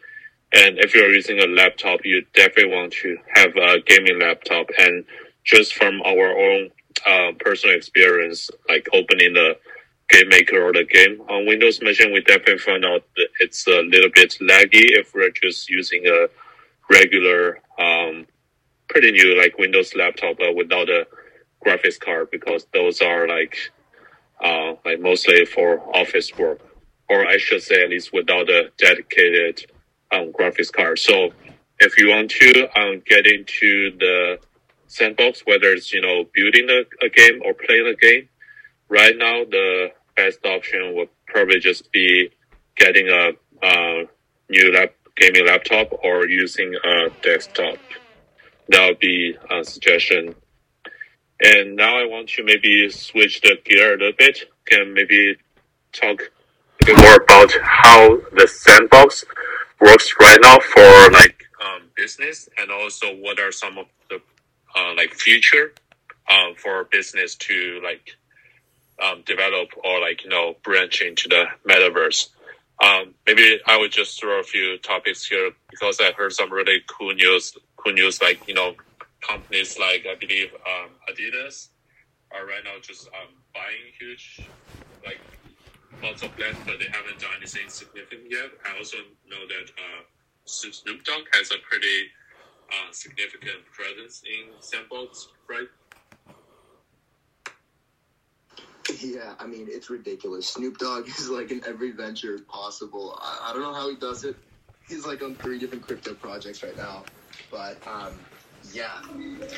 And 0.52 0.78
if 0.78 0.94
you're 0.94 1.12
using 1.12 1.40
a 1.40 1.46
laptop, 1.46 2.00
you 2.04 2.24
definitely 2.34 2.74
want 2.74 2.92
to 2.94 3.18
have 3.34 3.54
a 3.56 3.80
gaming 3.80 4.18
laptop. 4.18 4.66
And 4.78 5.04
just 5.44 5.74
from 5.74 6.00
our 6.02 6.30
own 6.38 6.70
uh, 7.06 7.32
personal 7.38 7.76
experience, 7.76 8.50
like 8.68 8.88
opening 8.92 9.34
the 9.34 9.58
game 10.08 10.28
maker 10.28 10.62
or 10.62 10.72
the 10.72 10.84
game 10.84 11.20
on 11.28 11.46
Windows 11.46 11.82
machine, 11.82 12.12
we 12.12 12.22
definitely 12.22 12.58
found 12.58 12.84
out 12.84 13.04
that 13.16 13.28
it's 13.40 13.66
a 13.66 13.82
little 13.82 14.10
bit 14.14 14.36
laggy 14.40 14.96
if 14.98 15.14
we're 15.14 15.30
just 15.30 15.68
using 15.68 16.06
a 16.06 16.28
regular, 16.90 17.58
um, 17.78 18.26
pretty 18.88 19.12
new 19.12 19.38
like 19.38 19.58
Windows 19.58 19.94
laptop 19.94 20.38
but 20.38 20.56
without 20.56 20.88
a 20.88 21.06
graphics 21.64 22.00
card 22.00 22.30
because 22.30 22.66
those 22.72 23.02
are 23.02 23.28
like, 23.28 23.54
uh, 24.42 24.72
like 24.86 24.98
mostly 25.00 25.44
for 25.44 25.80
office 25.94 26.32
work, 26.38 26.60
or 27.10 27.26
I 27.26 27.36
should 27.36 27.62
say 27.62 27.82
at 27.82 27.90
least 27.90 28.14
without 28.14 28.48
a 28.48 28.70
dedicated 28.78 29.70
um, 30.12 30.32
graphics 30.32 30.72
card. 30.72 30.98
So 30.98 31.30
if 31.80 31.98
you 31.98 32.08
want 32.08 32.30
to 32.30 32.68
um, 32.78 33.02
get 33.06 33.26
into 33.26 33.96
the 33.98 34.38
sandbox, 34.86 35.42
whether 35.44 35.72
it's 35.72 35.92
you 35.92 36.00
know 36.00 36.24
building 36.34 36.68
a, 36.70 37.04
a 37.04 37.08
game 37.08 37.40
or 37.44 37.54
playing 37.54 37.86
a 37.86 37.94
game, 37.94 38.28
right 38.88 39.16
now 39.16 39.44
the 39.44 39.92
best 40.16 40.44
option 40.44 40.94
would 40.96 41.08
probably 41.26 41.60
just 41.60 41.90
be 41.92 42.30
getting 42.76 43.08
a, 43.08 43.30
a 43.62 44.04
new 44.48 44.72
lap, 44.72 44.94
gaming 45.16 45.46
laptop 45.46 45.92
or 46.02 46.26
using 46.26 46.74
a 46.74 47.10
desktop. 47.22 47.76
That 48.68 48.86
would 48.86 48.98
be 48.98 49.36
a 49.50 49.64
suggestion. 49.64 50.34
And 51.40 51.76
now 51.76 51.98
I 51.98 52.04
want 52.04 52.30
to 52.30 52.44
maybe 52.44 52.88
switch 52.90 53.40
the 53.42 53.56
gear 53.64 53.94
a 53.94 53.96
little 53.96 54.12
bit. 54.18 54.40
Can 54.64 54.92
maybe 54.92 55.36
talk 55.92 56.20
a 56.82 56.84
bit 56.84 56.98
more 56.98 57.14
about 57.14 57.52
how 57.62 58.18
the 58.32 58.48
sandbox 58.48 59.24
works 59.80 60.14
right 60.20 60.38
now 60.42 60.58
for 60.58 61.10
like 61.12 61.44
um, 61.64 61.82
business, 61.96 62.48
and 62.58 62.70
also 62.70 63.14
what 63.16 63.40
are 63.40 63.52
some 63.52 63.78
of 63.78 63.86
the 64.08 64.20
uh, 64.76 64.94
like 64.96 65.12
future 65.14 65.72
uh, 66.28 66.54
for 66.56 66.84
business 66.84 67.34
to 67.36 67.80
like 67.82 68.16
um, 69.02 69.22
develop 69.26 69.68
or 69.84 70.00
like 70.00 70.24
you 70.24 70.30
know 70.30 70.56
branch 70.62 71.02
into 71.02 71.28
the 71.28 71.44
metaverse. 71.68 72.28
Um, 72.80 73.14
maybe 73.26 73.58
I 73.66 73.76
would 73.76 73.90
just 73.90 74.20
throw 74.20 74.38
a 74.38 74.44
few 74.44 74.78
topics 74.78 75.26
here 75.26 75.50
because 75.70 76.00
I 76.00 76.12
heard 76.12 76.32
some 76.32 76.52
really 76.52 76.82
cool 76.86 77.14
news. 77.14 77.56
Cool 77.76 77.92
news, 77.92 78.20
like 78.20 78.46
you 78.48 78.54
know, 78.54 78.74
companies 79.26 79.78
like 79.78 80.06
I 80.08 80.14
believe 80.14 80.52
um, 80.54 80.90
Adidas 81.08 81.68
are 82.32 82.46
right 82.46 82.62
now 82.64 82.72
just 82.82 83.08
um, 83.08 83.34
buying 83.54 83.92
huge 83.98 84.40
like 85.04 85.20
lots 86.02 86.22
of 86.22 86.30
land, 86.38 86.64
but 86.66 86.78
they 86.78 86.88
haven't 86.92 87.20
done 87.20 87.32
anything 87.38 87.68
significant 87.68 88.30
yet. 88.30 88.50
I 88.66 88.78
also 88.78 88.98
know 89.28 89.46
that 89.48 89.70
uh, 89.78 90.02
Snoop 90.46 91.04
Dogg 91.04 91.24
has 91.34 91.50
a 91.52 91.58
pretty 91.68 92.10
uh, 92.72 92.92
significant 92.92 93.66
presence 93.72 94.22
in 94.26 94.54
Sandbox, 94.60 95.28
right? 95.48 95.68
Yeah, 99.00 99.34
I 99.38 99.46
mean 99.46 99.68
it's 99.70 99.90
ridiculous. 99.90 100.48
Snoop 100.48 100.78
Dogg 100.78 101.08
is 101.08 101.28
like 101.30 101.50
in 101.50 101.62
every 101.66 101.92
venture 101.92 102.38
possible. 102.48 103.18
I, 103.20 103.50
I 103.50 103.52
don't 103.52 103.62
know 103.62 103.74
how 103.74 103.90
he 103.90 103.96
does 103.96 104.24
it. 104.24 104.36
He's 104.88 105.06
like 105.06 105.22
on 105.22 105.36
three 105.36 105.58
different 105.58 105.84
crypto 105.84 106.14
projects 106.14 106.62
right 106.62 106.76
now, 106.76 107.08
but 107.50 107.82
um, 107.86 108.26
yeah. 108.62 109.00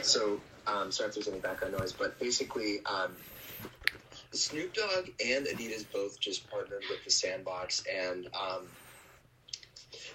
So 0.02 0.42
um, 0.66 0.92
sorry 0.92 1.10
if 1.10 1.14
there's 1.14 1.28
any 1.28 1.40
background 1.40 1.74
noise, 1.74 1.92
but 1.92 2.18
basically, 2.18 2.78
um, 2.86 3.18
Snoop 4.32 4.74
Dogg 4.74 5.08
and 5.24 5.46
Adidas 5.46 5.84
both 5.92 6.20
just 6.20 6.48
partnered 6.50 6.84
with 6.88 7.04
the 7.04 7.10
Sandbox, 7.10 7.82
and 7.92 8.26
um, 8.28 8.66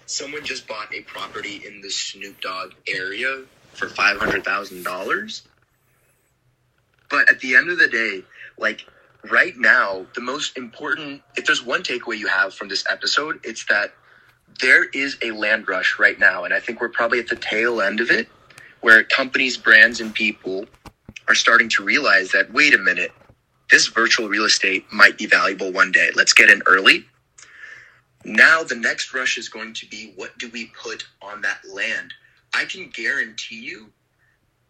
someone 0.06 0.44
just 0.44 0.66
bought 0.66 0.94
a 0.94 1.02
property 1.02 1.62
in 1.66 1.80
the 1.80 1.90
Snoop 1.90 2.40
Dogg 2.40 2.72
area 2.88 3.42
for 3.74 3.88
five 3.88 4.18
hundred 4.18 4.44
thousand 4.44 4.84
dollars. 4.84 5.42
But 7.10 7.30
at 7.30 7.40
the 7.40 7.56
end 7.56 7.68
of 7.68 7.78
the 7.78 7.88
day, 7.88 8.24
like 8.58 8.86
right 9.30 9.56
now, 9.56 10.06
the 10.14 10.20
most 10.20 10.56
important, 10.56 11.22
if 11.36 11.46
there's 11.46 11.64
one 11.64 11.82
takeaway 11.82 12.16
you 12.18 12.26
have 12.26 12.54
from 12.54 12.68
this 12.68 12.84
episode, 12.90 13.40
it's 13.44 13.66
that 13.66 13.92
there 14.60 14.84
is 14.84 15.16
a 15.22 15.30
land 15.30 15.68
rush 15.68 15.98
right 15.98 16.18
now. 16.18 16.44
And 16.44 16.54
I 16.54 16.60
think 16.60 16.80
we're 16.80 16.88
probably 16.88 17.18
at 17.18 17.28
the 17.28 17.36
tail 17.36 17.80
end 17.80 18.00
of 18.00 18.10
it, 18.10 18.28
where 18.80 19.04
companies, 19.04 19.56
brands, 19.56 20.00
and 20.00 20.14
people 20.14 20.66
are 21.28 21.34
starting 21.34 21.68
to 21.70 21.84
realize 21.84 22.32
that, 22.32 22.52
wait 22.52 22.74
a 22.74 22.78
minute, 22.78 23.12
this 23.70 23.88
virtual 23.88 24.28
real 24.28 24.44
estate 24.44 24.84
might 24.92 25.18
be 25.18 25.26
valuable 25.26 25.72
one 25.72 25.92
day. 25.92 26.10
Let's 26.14 26.32
get 26.32 26.50
in 26.50 26.62
early. 26.66 27.04
Now, 28.24 28.62
the 28.62 28.74
next 28.74 29.14
rush 29.14 29.38
is 29.38 29.48
going 29.48 29.74
to 29.74 29.86
be 29.86 30.12
what 30.16 30.36
do 30.38 30.50
we 30.50 30.66
put 30.66 31.04
on 31.22 31.42
that 31.42 31.60
land? 31.72 32.12
I 32.54 32.64
can 32.64 32.90
guarantee 32.90 33.60
you 33.60 33.92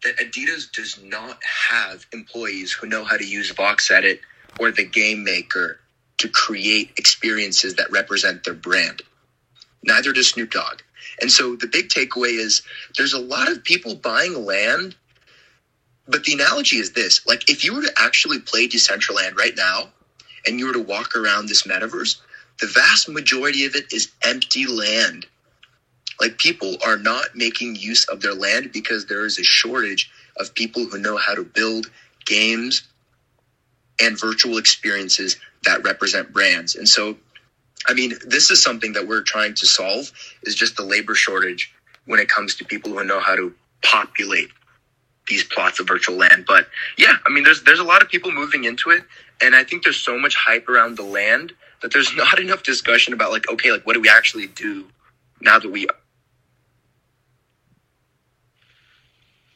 that 0.03 0.17
Adidas 0.17 0.71
does 0.71 0.99
not 1.01 1.39
have 1.43 2.05
employees 2.13 2.71
who 2.71 2.87
know 2.87 3.03
how 3.03 3.17
to 3.17 3.25
use 3.27 3.51
VoxEdit 3.51 4.19
or 4.59 4.71
the 4.71 4.85
game 4.85 5.23
maker 5.23 5.79
to 6.17 6.29
create 6.29 6.91
experiences 6.97 7.75
that 7.75 7.91
represent 7.91 8.43
their 8.43 8.53
brand. 8.53 9.01
Neither 9.83 10.13
does 10.13 10.29
Snoop 10.29 10.51
Dogg. 10.51 10.81
And 11.21 11.31
so 11.31 11.55
the 11.55 11.67
big 11.67 11.89
takeaway 11.89 12.37
is 12.37 12.61
there's 12.97 13.13
a 13.13 13.19
lot 13.19 13.51
of 13.51 13.63
people 13.63 13.95
buying 13.95 14.45
land. 14.45 14.95
But 16.07 16.23
the 16.23 16.33
analogy 16.33 16.77
is 16.77 16.91
this 16.91 17.25
like, 17.27 17.49
if 17.49 17.63
you 17.63 17.75
were 17.75 17.81
to 17.83 17.93
actually 17.97 18.39
play 18.39 18.67
Decentraland 18.67 19.35
right 19.37 19.55
now 19.55 19.89
and 20.45 20.59
you 20.59 20.67
were 20.67 20.73
to 20.73 20.81
walk 20.81 21.15
around 21.15 21.47
this 21.47 21.63
metaverse, 21.63 22.17
the 22.59 22.67
vast 22.67 23.09
majority 23.09 23.65
of 23.65 23.75
it 23.75 23.93
is 23.93 24.11
empty 24.23 24.65
land. 24.65 25.25
Like, 26.19 26.37
people 26.39 26.77
are 26.85 26.97
not 26.97 27.35
making 27.35 27.75
use 27.75 28.05
of 28.05 28.21
their 28.21 28.33
land 28.33 28.71
because 28.73 29.05
there 29.05 29.25
is 29.25 29.37
a 29.39 29.43
shortage 29.43 30.09
of 30.37 30.55
people 30.55 30.85
who 30.85 30.97
know 30.97 31.17
how 31.17 31.35
to 31.35 31.43
build 31.43 31.91
games 32.25 32.87
and 34.01 34.19
virtual 34.19 34.57
experiences 34.57 35.37
that 35.63 35.83
represent 35.83 36.33
brands. 36.33 36.75
And 36.75 36.87
so, 36.87 37.17
I 37.87 37.93
mean, 37.93 38.13
this 38.25 38.51
is 38.51 38.61
something 38.63 38.93
that 38.93 39.07
we're 39.07 39.21
trying 39.21 39.53
to 39.55 39.65
solve 39.67 40.11
is 40.43 40.55
just 40.55 40.75
the 40.77 40.83
labor 40.83 41.15
shortage 41.15 41.73
when 42.05 42.19
it 42.19 42.29
comes 42.29 42.55
to 42.55 42.65
people 42.65 42.91
who 42.91 43.03
know 43.03 43.19
how 43.19 43.35
to 43.35 43.53
populate 43.83 44.49
these 45.27 45.43
plots 45.43 45.79
of 45.79 45.87
virtual 45.87 46.15
land. 46.15 46.45
But 46.47 46.67
yeah, 46.97 47.15
I 47.25 47.29
mean, 47.29 47.43
there's 47.43 47.63
there's 47.63 47.79
a 47.79 47.83
lot 47.83 48.01
of 48.01 48.09
people 48.09 48.31
moving 48.31 48.63
into 48.65 48.91
it, 48.91 49.03
and 49.41 49.55
I 49.55 49.63
think 49.63 49.83
there's 49.83 49.97
so 49.99 50.17
much 50.17 50.35
hype 50.35 50.67
around 50.69 50.97
the 50.97 51.03
land 51.03 51.53
that 51.81 51.93
there's 51.93 52.13
not 52.17 52.39
enough 52.39 52.63
discussion 52.63 53.13
about 53.13 53.31
like, 53.31 53.49
okay, 53.49 53.71
like 53.71 53.85
what 53.85 53.93
do 53.93 54.01
we 54.01 54.09
actually 54.09 54.47
do 54.47 54.85
now 55.41 55.59
that 55.59 55.69
we 55.71 55.87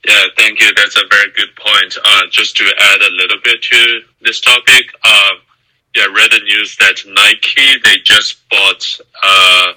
Yeah, 0.07 0.23
thank 0.35 0.59
you. 0.59 0.73
That's 0.75 0.97
a 0.97 1.07
very 1.11 1.31
good 1.35 1.55
point. 1.55 1.95
Uh, 2.03 2.21
just 2.31 2.57
to 2.57 2.65
add 2.79 3.01
a 3.01 3.11
little 3.11 3.37
bit 3.43 3.61
to 3.61 4.01
this 4.21 4.41
topic, 4.41 4.85
uh, 5.03 5.31
yeah, 5.95 6.03
I 6.03 6.13
read 6.15 6.31
the 6.31 6.39
news 6.43 6.75
that 6.77 7.03
Nike 7.07 7.79
they 7.83 7.97
just 8.03 8.49
bought 8.49 8.99
uh, 9.21 9.73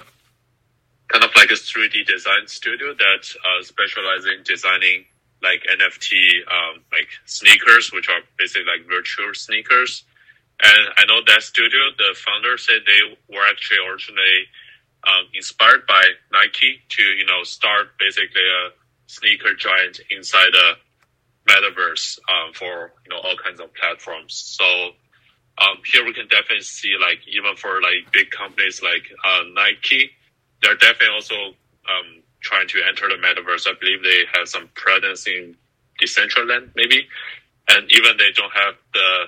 kind 1.09 1.23
of 1.23 1.29
like 1.35 1.51
a 1.51 1.53
3D 1.53 2.07
design 2.07 2.47
studio 2.47 2.93
that 2.93 3.29
uh, 3.45 3.63
specializes 3.63 4.25
in 4.25 4.43
designing 4.43 5.05
like 5.45 5.61
NFT 5.69 6.41
um, 6.49 6.81
like 6.91 7.07
sneakers, 7.25 7.93
which 7.93 8.09
are 8.09 8.25
basically 8.37 8.65
like 8.65 8.89
virtual 8.89 9.33
sneakers. 9.33 10.03
And 10.63 10.89
I 10.97 11.05
know 11.05 11.21
that 11.27 11.43
studio, 11.43 11.79
the 11.97 12.15
founder 12.17 12.57
said 12.57 12.81
they 12.85 13.03
were 13.29 13.45
actually 13.45 13.85
originally 13.85 14.49
um, 15.05 15.29
inspired 15.33 15.85
by 15.87 16.01
Nike 16.33 16.81
to 16.89 17.03
you 17.03 17.25
know 17.25 17.43
start 17.43 17.97
basically 17.99 18.41
a 18.41 18.73
sneaker 19.07 19.53
giant 19.53 19.99
inside 20.09 20.49
the 20.51 20.73
metaverse 21.47 22.17
um, 22.27 22.53
for 22.53 22.91
you 23.05 23.09
know 23.09 23.21
all 23.21 23.37
kinds 23.37 23.59
of 23.59 23.73
platforms. 23.75 24.33
So 24.33 24.65
um, 25.57 25.77
here 25.85 26.05
we 26.05 26.13
can 26.13 26.27
definitely 26.27 26.61
see 26.61 26.95
like 26.99 27.19
even 27.27 27.55
for 27.55 27.81
like 27.81 28.11
big 28.11 28.31
companies 28.31 28.81
like 28.81 29.05
uh, 29.23 29.43
Nike, 29.53 30.11
they're 30.61 30.75
definitely 30.75 31.15
also 31.15 31.35
um, 31.85 32.23
trying 32.41 32.67
to 32.69 32.81
enter 32.87 33.07
the 33.07 33.15
metaverse. 33.15 33.67
I 33.67 33.73
believe 33.79 34.03
they 34.03 34.23
have 34.33 34.47
some 34.47 34.69
presence 34.75 35.27
in 35.27 35.55
Decentraland, 36.01 36.71
maybe, 36.75 37.07
and 37.69 37.91
even 37.91 38.17
they 38.17 38.31
don't 38.35 38.53
have 38.53 38.75
the 38.93 39.25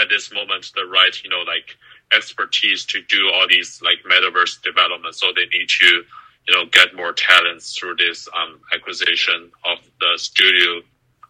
at 0.00 0.08
this 0.10 0.32
moment 0.32 0.70
the 0.74 0.84
right, 0.84 1.22
you 1.24 1.30
know, 1.30 1.42
like 1.46 1.76
expertise 2.12 2.84
to 2.84 3.02
do 3.02 3.30
all 3.32 3.46
these 3.48 3.80
like 3.82 3.98
metaverse 4.08 4.62
development. 4.62 5.14
So 5.14 5.28
they 5.34 5.46
need 5.46 5.68
to, 5.68 6.04
you 6.46 6.54
know, 6.54 6.64
get 6.70 6.94
more 6.94 7.12
talents 7.12 7.76
through 7.76 7.96
this 7.96 8.28
um, 8.36 8.60
acquisition 8.74 9.50
of 9.64 9.78
the 10.00 10.12
studio, 10.16 10.82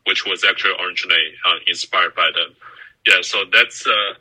which 0.05 0.27
was 0.27 0.45
actually 0.45 0.75
originally 0.85 1.33
uh, 1.47 1.59
inspired 1.67 2.15
by 2.15 2.31
them. 2.35 2.55
Yeah, 3.07 3.23
so 3.23 3.45
that's 3.53 3.87
a 3.87 4.15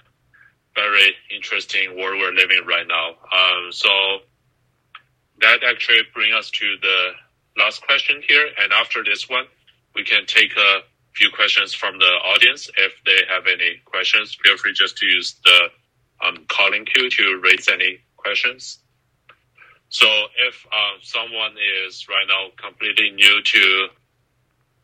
very 0.76 1.16
interesting 1.34 1.98
world 1.98 2.20
we're 2.20 2.34
living 2.34 2.62
right 2.68 2.88
now. 2.88 3.10
Um, 3.10 3.72
so 3.72 3.90
that 5.42 5.64
actually 5.68 6.02
brings 6.14 6.34
us 6.34 6.50
to 6.52 6.76
the 6.82 7.12
last 7.58 7.82
question 7.82 8.22
here. 8.28 8.48
And 8.62 8.72
after 8.74 9.04
this 9.04 9.30
one, 9.30 9.46
we 9.96 10.04
can 10.04 10.26
take 10.26 10.52
a 10.58 10.82
few 11.14 11.30
questions 11.32 11.74
from 11.74 11.98
the 12.00 12.06
audience. 12.06 12.70
If 12.78 12.94
they 13.06 13.20
have 13.30 13.48
any 13.48 13.82
questions, 13.86 14.38
feel 14.44 14.58
free 14.58 14.74
just 14.74 14.98
to 14.98 15.06
use 15.06 15.36
the 15.44 15.70
um, 16.26 16.46
calling 16.48 16.86
queue 16.86 17.10
to 17.10 17.42
raise 17.44 17.68
any 17.68 18.00
questions. 18.18 18.80
So 19.90 20.08
if 20.48 20.66
um, 20.74 21.00
someone 21.02 21.56
is 21.86 22.08
right 22.10 22.26
now 22.28 22.48
completely 22.58 23.12
new 23.12 23.42
to 23.42 23.88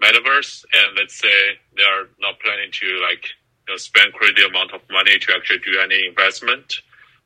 metaverse 0.01 0.63
and 0.73 0.97
let's 0.97 1.15
say 1.15 1.59
they 1.77 1.83
are 1.83 2.09
not 2.19 2.39
planning 2.39 2.71
to 2.71 3.01
like 3.03 3.27
you 3.67 3.73
know, 3.73 3.77
spend 3.77 4.13
crazy 4.13 4.43
amount 4.47 4.73
of 4.73 4.81
money 4.89 5.19
to 5.19 5.33
actually 5.35 5.59
do 5.59 5.79
any 5.79 6.07
investment, 6.07 6.73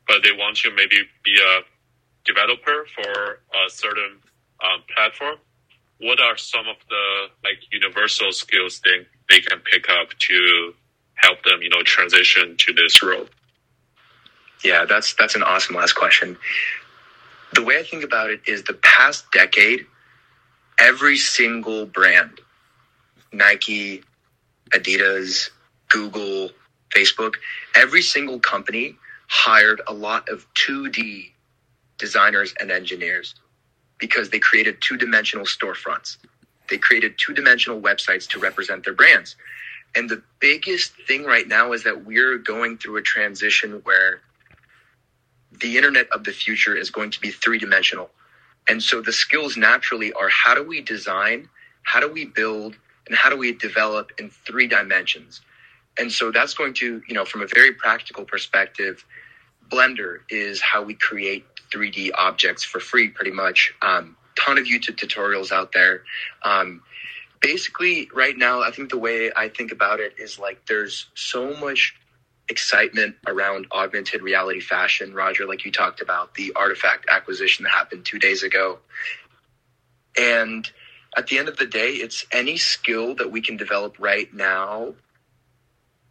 but 0.07 0.23
they 0.23 0.31
want 0.31 0.57
to 0.57 0.71
maybe 0.71 0.97
be 1.23 1.37
a 1.39 1.61
developer 2.25 2.85
for 2.93 3.39
a 3.53 3.69
certain 3.69 4.19
um, 4.63 4.83
platform, 4.93 5.37
what 5.99 6.19
are 6.19 6.37
some 6.37 6.67
of 6.67 6.75
the 6.89 7.27
like 7.43 7.59
universal 7.71 8.31
skills 8.31 8.81
they, 8.83 9.05
they 9.29 9.41
can 9.41 9.59
pick 9.59 9.89
up 9.89 10.09
to 10.19 10.73
help 11.15 11.43
them, 11.43 11.61
you 11.61 11.69
know, 11.69 11.83
transition 11.83 12.55
to 12.57 12.73
this 12.73 13.01
role? 13.01 13.27
Yeah, 14.63 14.85
that's 14.85 15.13
that's 15.13 15.35
an 15.35 15.43
awesome 15.43 15.75
last 15.75 15.93
question. 15.93 16.37
The 17.53 17.63
way 17.63 17.77
I 17.77 17.83
think 17.83 18.03
about 18.03 18.29
it 18.29 18.41
is 18.47 18.63
the 18.63 18.73
past 18.73 19.31
decade, 19.31 19.85
every 20.79 21.17
single 21.17 21.85
brand, 21.85 22.41
Nike, 23.31 24.03
Adidas, 24.71 25.51
Google, 25.89 26.49
Facebook, 26.93 27.33
every 27.75 28.01
single 28.01 28.39
company 28.39 28.97
hired 29.27 29.81
a 29.87 29.93
lot 29.93 30.27
of 30.29 30.45
2D 30.55 31.31
designers 31.97 32.53
and 32.59 32.71
engineers 32.71 33.35
because 33.99 34.29
they 34.29 34.39
created 34.39 34.77
two 34.81 34.97
dimensional 34.97 35.45
storefronts. 35.45 36.17
They 36.69 36.77
created 36.77 37.15
two 37.17 37.33
dimensional 37.33 37.81
websites 37.81 38.27
to 38.29 38.39
represent 38.39 38.83
their 38.85 38.93
brands. 38.93 39.35
And 39.95 40.09
the 40.09 40.21
biggest 40.39 40.93
thing 41.07 41.23
right 41.23 41.47
now 41.47 41.73
is 41.73 41.83
that 41.83 42.05
we're 42.05 42.37
going 42.37 42.77
through 42.77 42.97
a 42.97 43.01
transition 43.01 43.81
where 43.83 44.21
the 45.61 45.77
internet 45.77 46.07
of 46.11 46.23
the 46.23 46.31
future 46.31 46.75
is 46.75 46.89
going 46.89 47.11
to 47.11 47.21
be 47.21 47.31
three 47.31 47.57
dimensional. 47.59 48.09
And 48.67 48.81
so 48.83 49.01
the 49.01 49.13
skills 49.13 49.57
naturally 49.57 50.11
are 50.13 50.29
how 50.29 50.55
do 50.55 50.63
we 50.63 50.81
design, 50.81 51.49
how 51.83 51.99
do 51.99 52.11
we 52.11 52.25
build, 52.25 52.75
and 53.07 53.15
how 53.15 53.29
do 53.29 53.37
we 53.37 53.53
develop 53.53 54.11
in 54.19 54.29
three 54.29 54.67
dimensions? 54.67 55.41
And 55.97 56.11
so 56.11 56.31
that's 56.31 56.53
going 56.53 56.73
to, 56.75 57.01
you 57.07 57.13
know, 57.15 57.25
from 57.25 57.41
a 57.41 57.47
very 57.47 57.73
practical 57.73 58.25
perspective, 58.25 59.05
Blender 59.69 60.19
is 60.29 60.61
how 60.61 60.83
we 60.83 60.95
create 60.95 61.45
3D 61.71 62.11
objects 62.15 62.63
for 62.63 62.79
free, 62.79 63.09
pretty 63.09 63.31
much. 63.31 63.73
Um, 63.81 64.17
ton 64.35 64.57
of 64.57 64.65
YouTube 64.65 64.97
tutorials 64.97 65.51
out 65.51 65.71
there. 65.71 66.03
Um, 66.43 66.81
basically, 67.41 68.09
right 68.13 68.37
now, 68.37 68.61
I 68.61 68.71
think 68.71 68.89
the 68.89 68.97
way 68.97 69.31
I 69.35 69.49
think 69.49 69.71
about 69.71 69.99
it 69.99 70.15
is 70.17 70.39
like 70.39 70.65
there's 70.67 71.07
so 71.15 71.55
much 71.55 71.95
excitement 72.47 73.15
around 73.27 73.67
augmented 73.71 74.21
reality 74.21 74.59
fashion. 74.59 75.13
Roger, 75.13 75.45
like 75.45 75.65
you 75.65 75.71
talked 75.71 76.01
about, 76.01 76.35
the 76.35 76.53
RTFKT 76.55 77.07
acquisition 77.09 77.63
that 77.63 77.71
happened 77.71 78.05
two 78.05 78.19
days 78.19 78.43
ago. 78.43 78.79
And 80.17 80.69
at 81.17 81.27
the 81.27 81.39
end 81.39 81.47
of 81.47 81.57
the 81.57 81.65
day, 81.65 81.91
it's 81.91 82.25
any 82.31 82.57
skill 82.57 83.15
that 83.15 83.31
we 83.31 83.41
can 83.41 83.57
develop 83.57 83.97
right 83.99 84.31
now 84.33 84.93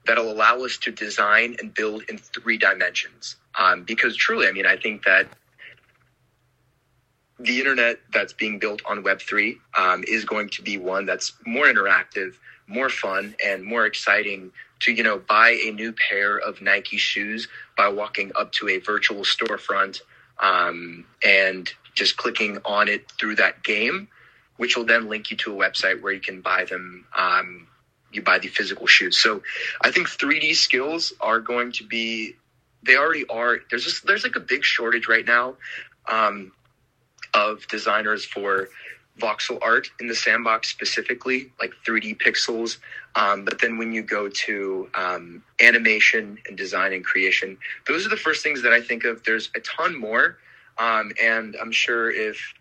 that'll 0.07 0.31
allow 0.31 0.65
us 0.65 0.77
to 0.79 0.91
design 0.91 1.57
and 1.61 1.73
build 1.73 2.03
in 2.09 2.19
three 2.19 2.59
dimensions. 2.59 3.37
Um, 3.59 3.85
because 3.85 4.17
truly, 4.17 4.47
I 4.47 4.53
mean, 4.53 4.67
I 4.67 4.77
think 4.77 5.05
that 5.05 5.29
the 7.45 7.59
internet 7.59 8.01
that's 8.13 8.33
being 8.33 8.59
built 8.59 8.83
on 8.87 9.05
Web3 9.05 9.59
um, 9.77 10.05
is 10.07 10.25
going 10.25 10.49
to 10.51 10.63
be 10.63 10.79
one 10.79 11.07
that's 11.07 11.33
more 11.47 11.67
interactive, 11.67 12.35
more 12.67 12.89
fun, 12.89 13.35
and 13.45 13.63
more 13.63 13.87
exciting 13.87 14.53
to, 14.81 14.93
you 14.93 15.03
know, 15.03 15.19
buy 15.19 15.51
a 15.65 15.71
new 15.71 15.93
pair 15.93 16.39
of 16.39 16.61
Nike 16.61 16.97
shoes 16.97 17.49
by 17.77 17.89
walking 17.89 18.33
up 18.35 18.53
to 18.53 18.69
a 18.69 18.79
virtual 18.79 19.23
storefront 19.23 20.01
um, 20.39 21.05
and 21.25 21.73
just 21.95 22.17
clicking 22.17 22.59
on 22.65 22.89
it 22.89 23.11
through 23.13 23.37
that 23.37 23.63
game, 23.63 24.09
which 24.57 24.77
will 24.77 24.85
then 24.85 25.09
link 25.09 25.31
you 25.31 25.37
to 25.39 25.53
a 25.53 25.57
website 25.57 26.03
where 26.03 26.13
you 26.13 26.21
can 26.21 26.41
buy 26.41 26.65
them. 26.65 27.07
Um, 27.17 27.69
you 28.13 28.23
buy 28.23 28.39
the 28.39 28.49
physical 28.49 28.87
shoes. 28.87 29.17
So 29.17 29.43
I 29.81 29.91
think 29.91 30.09
3D 30.09 30.55
skills 30.55 31.13
are 31.21 31.41
going 31.41 31.73
to 31.73 31.85
be, 31.85 32.37
they 32.83 32.97
already 32.97 33.27
are. 33.27 33.59
There's 33.71 33.85
just, 33.85 34.07
there's 34.07 34.23
like 34.23 34.37
a 34.37 34.41
big 34.41 34.63
shortage 34.63 35.09
right 35.09 35.27
now. 35.27 35.57
Um, 36.09 36.53
of 37.35 37.67
designers 37.69 38.25
for 38.25 38.69
voxel 39.21 39.59
art 39.63 39.89
in 40.01 40.09
the 40.09 40.15
sandbox 40.15 40.71
specifically, 40.71 41.53
like 41.61 41.73
3D 41.87 42.19
pixels. 42.19 42.79
Um, 43.17 43.45
but 43.45 43.61
then 43.61 43.79
when 43.79 43.93
you 43.93 44.03
go 44.03 44.29
to 44.29 44.89
um, 44.95 45.43
animation 45.61 46.39
and 46.49 46.57
design 46.59 46.93
and 46.93 47.05
creation, 47.05 47.59
those 47.87 48.07
are 48.07 48.11
the 48.11 48.17
first 48.17 48.43
things 48.43 48.63
that 48.63 48.73
I 48.73 48.81
think 48.81 49.05
of. 49.05 49.25
There's 49.25 49.51
a 49.57 49.61
ton 49.61 49.99
more, 49.99 50.39
um, 50.79 51.13
and 51.23 51.57
I'm 51.61 51.73
sure 51.73 52.11
if 52.11 52.55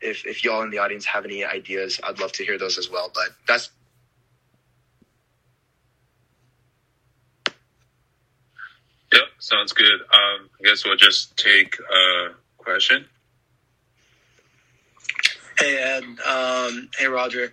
if 0.00 0.26
if 0.26 0.44
y'all 0.44 0.62
in 0.62 0.70
the 0.70 0.78
audience 0.78 1.06
have 1.06 1.24
any 1.24 1.44
ideas, 1.44 2.00
I'd 2.04 2.20
love 2.20 2.32
to 2.32 2.44
hear 2.44 2.58
those 2.58 2.78
as 2.78 2.90
well. 2.90 3.10
But 3.14 3.30
that's 3.48 3.70
Yep, 9.12 9.22
sounds 9.40 9.72
good. 9.72 10.00
Um, 10.12 10.50
I 10.60 10.64
guess 10.68 10.84
we'll 10.84 10.96
just 10.96 11.36
take 11.38 11.78
a 11.80 12.30
question. 12.58 13.06
Hey 15.58 15.76
Ed, 15.76 16.04
um, 16.04 16.88
hey 16.98 17.06
Roger. 17.06 17.52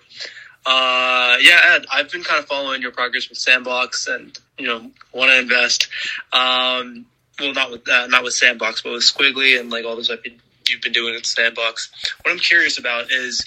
Uh, 0.66 1.38
yeah, 1.42 1.76
Ed, 1.76 1.86
I've 1.92 2.12
been 2.12 2.24
kind 2.24 2.40
of 2.40 2.46
following 2.46 2.82
your 2.82 2.92
progress 2.92 3.30
with 3.30 3.38
Sandbox, 3.38 4.08
and 4.08 4.38
you 4.58 4.68
know, 4.68 4.92
want 5.14 5.32
to 5.32 5.40
invest. 5.40 5.88
Um, 6.32 7.06
well, 7.40 7.54
not 7.54 7.72
with 7.72 7.88
uh, 7.90 8.08
not 8.08 8.24
with 8.24 8.34
Sandbox, 8.34 8.82
but 8.82 8.94
with 8.94 9.04
Skwigly 9.04 9.60
and 9.60 9.70
like 9.70 9.86
all 9.86 9.96
those 9.96 10.10
I've 10.10 10.24
you've 10.68 10.82
been 10.82 10.94
doing 10.94 11.16
at 11.16 11.26
Sandbox. 11.26 11.92
What 12.24 12.32
I'm 12.32 12.40
curious 12.40 12.78
about 12.78 13.12
is, 13.12 13.46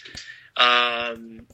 um, 0.56 1.46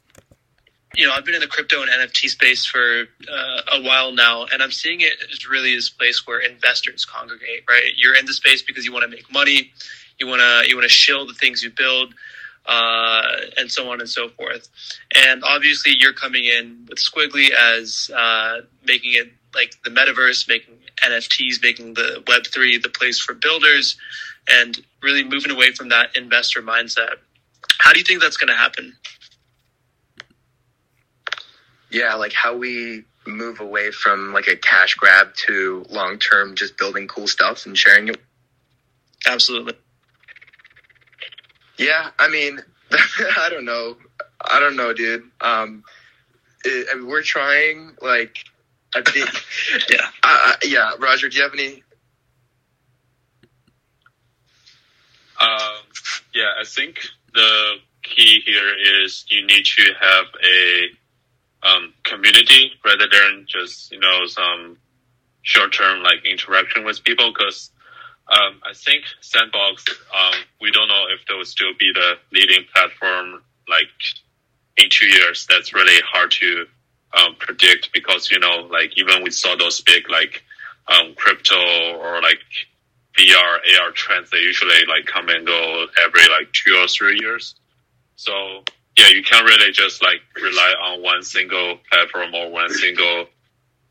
you 0.94 1.06
know, 1.06 1.12
I've 1.12 1.24
been 1.24 1.34
in 1.34 1.40
the 1.40 1.46
crypto 1.46 1.82
and 1.82 1.90
NFT 1.90 2.28
space 2.28 2.64
for 2.64 3.02
uh, 3.30 3.60
a 3.74 3.82
while 3.82 4.12
now, 4.12 4.46
and 4.52 4.62
I'm 4.62 4.72
seeing 4.72 5.02
it 5.02 5.14
as 5.30 5.46
really 5.48 5.74
this 5.74 5.90
place 5.90 6.26
where 6.26 6.40
investors 6.40 7.04
congregate. 7.04 7.64
Right, 7.68 7.92
you're 7.96 8.16
in 8.16 8.26
the 8.26 8.34
space 8.34 8.62
because 8.62 8.84
you 8.84 8.92
want 8.92 9.04
to 9.04 9.10
make 9.10 9.30
money, 9.32 9.72
you 10.18 10.26
want 10.26 10.40
to 10.40 10.68
you 10.68 10.76
want 10.76 10.84
to 10.84 10.94
shill 10.94 11.26
the 11.26 11.34
things 11.34 11.62
you 11.62 11.70
build 11.70 12.14
uh, 12.66 13.36
and 13.56 13.70
so 13.70 13.90
on 13.90 14.00
and 14.00 14.08
so 14.08 14.28
forth. 14.28 14.68
And 15.16 15.42
obviously, 15.44 15.92
you're 15.98 16.12
coming 16.12 16.44
in 16.44 16.86
with 16.88 16.98
Skwigly 16.98 17.50
as 17.50 18.10
uh, 18.14 18.60
making 18.84 19.14
it 19.14 19.32
like 19.54 19.74
the 19.84 19.90
metaverse, 19.90 20.48
making 20.48 20.74
NFTs, 21.02 21.62
making 21.62 21.94
the 21.94 22.22
Web3 22.26 22.82
the 22.82 22.88
place 22.88 23.18
for 23.18 23.34
builders, 23.34 23.96
and 24.50 24.78
really 25.02 25.24
moving 25.24 25.50
away 25.50 25.72
from 25.72 25.88
that 25.90 26.16
investor 26.16 26.62
mindset. 26.62 27.14
How 27.78 27.92
do 27.92 27.98
you 27.98 28.04
think 28.04 28.20
that's 28.20 28.36
going 28.36 28.48
to 28.48 28.54
happen? 28.54 28.96
Yeah, 31.90 32.14
like 32.14 32.32
how 32.32 32.56
we 32.56 33.04
move 33.26 33.60
away 33.60 33.90
from 33.90 34.32
like 34.32 34.48
a 34.48 34.56
cash 34.56 34.94
grab 34.94 35.34
to 35.34 35.84
long 35.90 36.18
term 36.18 36.54
just 36.54 36.76
building 36.76 37.06
cool 37.08 37.26
stuff 37.26 37.66
and 37.66 37.76
sharing 37.76 38.08
it. 38.08 38.20
Absolutely. 39.26 39.74
Yeah, 41.78 42.10
I 42.18 42.28
mean, 42.28 42.60
I 42.90 43.48
don't 43.50 43.64
know. 43.64 43.96
I 44.40 44.60
don't 44.60 44.76
know, 44.76 44.92
dude. 44.92 45.22
Um, 45.40 45.84
it, 46.64 46.88
I 46.90 46.96
mean, 46.96 47.06
we're 47.06 47.22
trying. 47.22 47.96
Like, 48.02 48.38
I 48.94 49.02
think. 49.02 49.30
yeah. 49.90 50.08
Uh, 50.22 50.54
yeah, 50.64 50.92
Roger. 50.98 51.28
Do 51.28 51.36
you 51.36 51.42
have 51.44 51.52
any? 51.54 51.82
Um, 55.40 55.84
yeah, 56.34 56.50
I 56.60 56.64
think 56.64 56.98
the 57.32 57.74
key 58.02 58.40
here 58.44 58.74
is 59.04 59.24
you 59.28 59.46
need 59.46 59.64
to 59.64 59.92
have 60.00 60.26
a 60.44 60.88
um, 61.62 61.94
community 62.04 62.72
rather 62.84 63.06
than 63.10 63.46
just 63.48 63.92
you 63.92 64.00
know 64.00 64.26
some 64.26 64.78
short 65.42 65.72
term 65.72 66.02
like 66.02 66.24
interaction 66.24 66.84
with 66.84 67.04
people 67.04 67.32
because 67.32 67.70
Um, 68.28 68.60
I 68.64 68.74
think 68.74 69.04
Sandbox. 69.20 69.84
Um, 69.88 70.34
we 70.60 70.70
don't 70.70 70.88
know 70.88 71.04
if 71.14 71.26
they 71.26 71.34
will 71.34 71.44
still 71.44 71.72
be 71.78 71.92
the 71.94 72.18
leading 72.32 72.64
platform 72.74 73.42
like 73.68 73.88
in 74.76 74.88
two 74.90 75.06
years. 75.06 75.46
That's 75.48 75.72
really 75.72 76.00
hard 76.06 76.30
to 76.32 76.66
um, 77.16 77.36
predict 77.38 77.90
because 77.92 78.30
you 78.30 78.38
know, 78.38 78.68
like 78.70 78.96
even 78.98 79.22
we 79.22 79.30
saw 79.30 79.56
those 79.56 79.80
big 79.80 80.10
like 80.10 80.42
um, 80.88 81.14
crypto 81.16 81.56
or 81.96 82.20
like 82.20 82.40
VR, 83.16 83.58
AR 83.80 83.90
trends. 83.92 84.30
They 84.30 84.38
usually 84.38 84.84
like 84.86 85.06
come 85.06 85.28
and 85.28 85.46
go 85.46 85.86
every 86.04 86.28
like 86.28 86.52
two 86.52 86.76
or 86.76 86.86
three 86.86 87.18
years. 87.20 87.54
So 88.16 88.62
yeah, 88.98 89.08
you 89.08 89.22
can't 89.22 89.46
really 89.46 89.72
just 89.72 90.02
like 90.02 90.20
rely 90.36 90.74
on 90.84 91.02
one 91.02 91.22
single 91.22 91.78
platform 91.90 92.34
or 92.34 92.50
one 92.50 92.70
single 92.70 93.26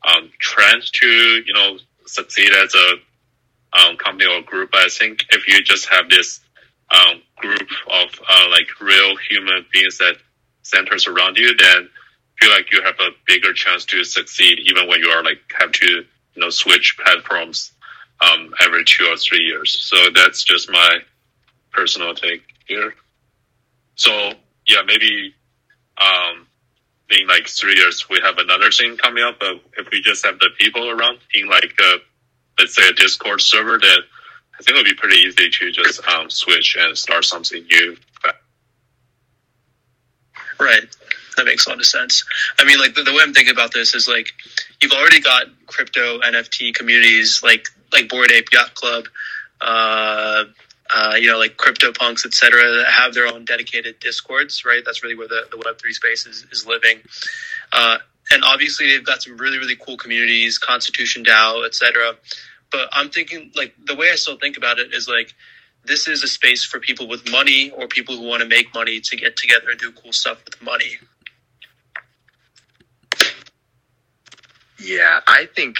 um, 0.06 0.30
trend 0.38 0.82
to 0.92 1.06
you 1.44 1.52
know 1.54 1.78
succeed 2.06 2.52
as 2.52 2.74
a 2.74 2.94
um, 3.72 3.96
company 3.96 4.26
or 4.30 4.42
group. 4.42 4.70
But 4.72 4.80
I 4.80 4.88
think 4.88 5.26
if 5.30 5.46
you 5.48 5.62
just 5.62 5.88
have 5.88 6.08
this 6.08 6.40
um, 6.90 7.22
group 7.36 7.68
of 7.86 8.20
uh, 8.28 8.46
like 8.50 8.68
real 8.80 9.16
human 9.28 9.64
beings 9.72 9.98
that 9.98 10.16
centers 10.62 11.06
around 11.06 11.36
you, 11.36 11.56
then 11.56 11.88
feel 12.40 12.50
like 12.50 12.72
you 12.72 12.82
have 12.82 12.94
a 13.00 13.10
bigger 13.26 13.52
chance 13.52 13.84
to 13.86 14.04
succeed 14.04 14.60
even 14.60 14.88
when 14.88 15.00
you 15.00 15.08
are 15.08 15.24
like 15.24 15.38
have 15.58 15.72
to 15.72 15.86
you 15.86 16.42
know 16.42 16.50
switch 16.50 16.96
platforms 17.02 17.72
um, 18.20 18.52
every 18.62 18.84
two 18.84 19.06
or 19.06 19.16
three 19.16 19.44
years. 19.44 19.76
So 19.84 19.96
that's 20.14 20.44
just 20.44 20.70
my 20.70 20.98
personal 21.72 22.14
take 22.14 22.42
here. 22.66 22.94
So 23.94 24.32
yeah, 24.66 24.82
maybe 24.86 25.34
um, 26.00 26.46
in 27.10 27.26
like 27.26 27.48
three 27.48 27.74
years 27.74 28.08
we 28.08 28.20
have 28.22 28.38
another 28.38 28.70
thing 28.70 28.96
coming 28.96 29.24
up. 29.24 29.40
But 29.40 29.60
if 29.76 29.90
we 29.90 30.00
just 30.00 30.24
have 30.24 30.38
the 30.38 30.50
people 30.58 30.88
around 30.90 31.18
in 31.34 31.48
like 31.48 31.72
a, 31.80 31.96
let's 32.58 32.74
say 32.74 32.88
a 32.88 32.92
Discord 32.92 33.40
server, 33.40 33.78
then 33.78 33.98
I 34.58 34.62
think 34.62 34.76
it 34.76 34.80
would 34.80 34.84
be 34.84 34.94
pretty 34.94 35.16
easy 35.16 35.50
to 35.50 35.72
just 35.72 36.06
um, 36.08 36.30
switch 36.30 36.76
and 36.78 36.96
start 36.96 37.24
something 37.24 37.64
new. 37.64 37.96
Right. 40.60 40.82
That 41.36 41.46
makes 41.46 41.66
a 41.66 41.70
lot 41.70 41.78
of 41.78 41.86
sense. 41.86 42.24
I 42.58 42.64
mean, 42.64 42.80
like 42.80 42.94
the, 42.94 43.04
the 43.04 43.12
way 43.12 43.20
I'm 43.22 43.32
thinking 43.32 43.52
about 43.52 43.72
this 43.72 43.94
is 43.94 44.08
like 44.08 44.32
you've 44.82 44.92
already 44.92 45.20
got 45.20 45.46
crypto 45.66 46.18
NFT 46.20 46.74
communities 46.74 47.42
like 47.44 47.68
like 47.92 48.08
Bored 48.08 48.32
Ape 48.32 48.52
Yacht 48.52 48.74
Club, 48.74 49.04
uh, 49.60 50.44
uh, 50.94 51.14
you 51.18 51.30
know, 51.30 51.38
like 51.38 51.56
CryptoPunks, 51.56 52.26
et 52.26 52.34
cetera, 52.34 52.62
that 52.62 52.86
have 52.86 53.14
their 53.14 53.26
own 53.26 53.44
dedicated 53.44 54.00
discords, 54.00 54.64
right? 54.64 54.82
That's 54.84 55.02
really 55.02 55.14
where 55.14 55.28
the, 55.28 55.44
the 55.50 55.56
Web3 55.58 55.92
space 55.92 56.26
is, 56.26 56.46
is 56.50 56.66
living. 56.66 57.00
Uh, 57.72 57.98
and 58.30 58.42
obviously 58.44 58.88
they've 58.88 59.04
got 59.04 59.22
some 59.22 59.36
really, 59.36 59.58
really 59.58 59.76
cool 59.76 59.96
communities, 59.96 60.58
Constitution 60.58 61.24
DAO, 61.24 61.64
et 61.64 61.74
cetera. 61.74 62.14
But 62.70 62.88
I'm 62.92 63.10
thinking 63.10 63.52
like 63.56 63.74
the 63.86 63.94
way 63.94 64.10
I 64.10 64.16
still 64.16 64.36
think 64.36 64.56
about 64.56 64.78
it 64.78 64.92
is 64.92 65.08
like, 65.08 65.34
this 65.84 66.06
is 66.06 66.22
a 66.22 66.28
space 66.28 66.64
for 66.64 66.80
people 66.80 67.08
with 67.08 67.30
money 67.30 67.70
or 67.70 67.88
people 67.88 68.16
who 68.16 68.24
want 68.24 68.42
to 68.42 68.48
make 68.48 68.74
money 68.74 69.00
to 69.00 69.16
get 69.16 69.36
together 69.36 69.70
and 69.70 69.80
do 69.80 69.92
cool 69.92 70.12
stuff 70.12 70.44
with 70.44 70.60
money. 70.60 70.98
Yeah, 74.78 75.20
I 75.26 75.46
think 75.46 75.76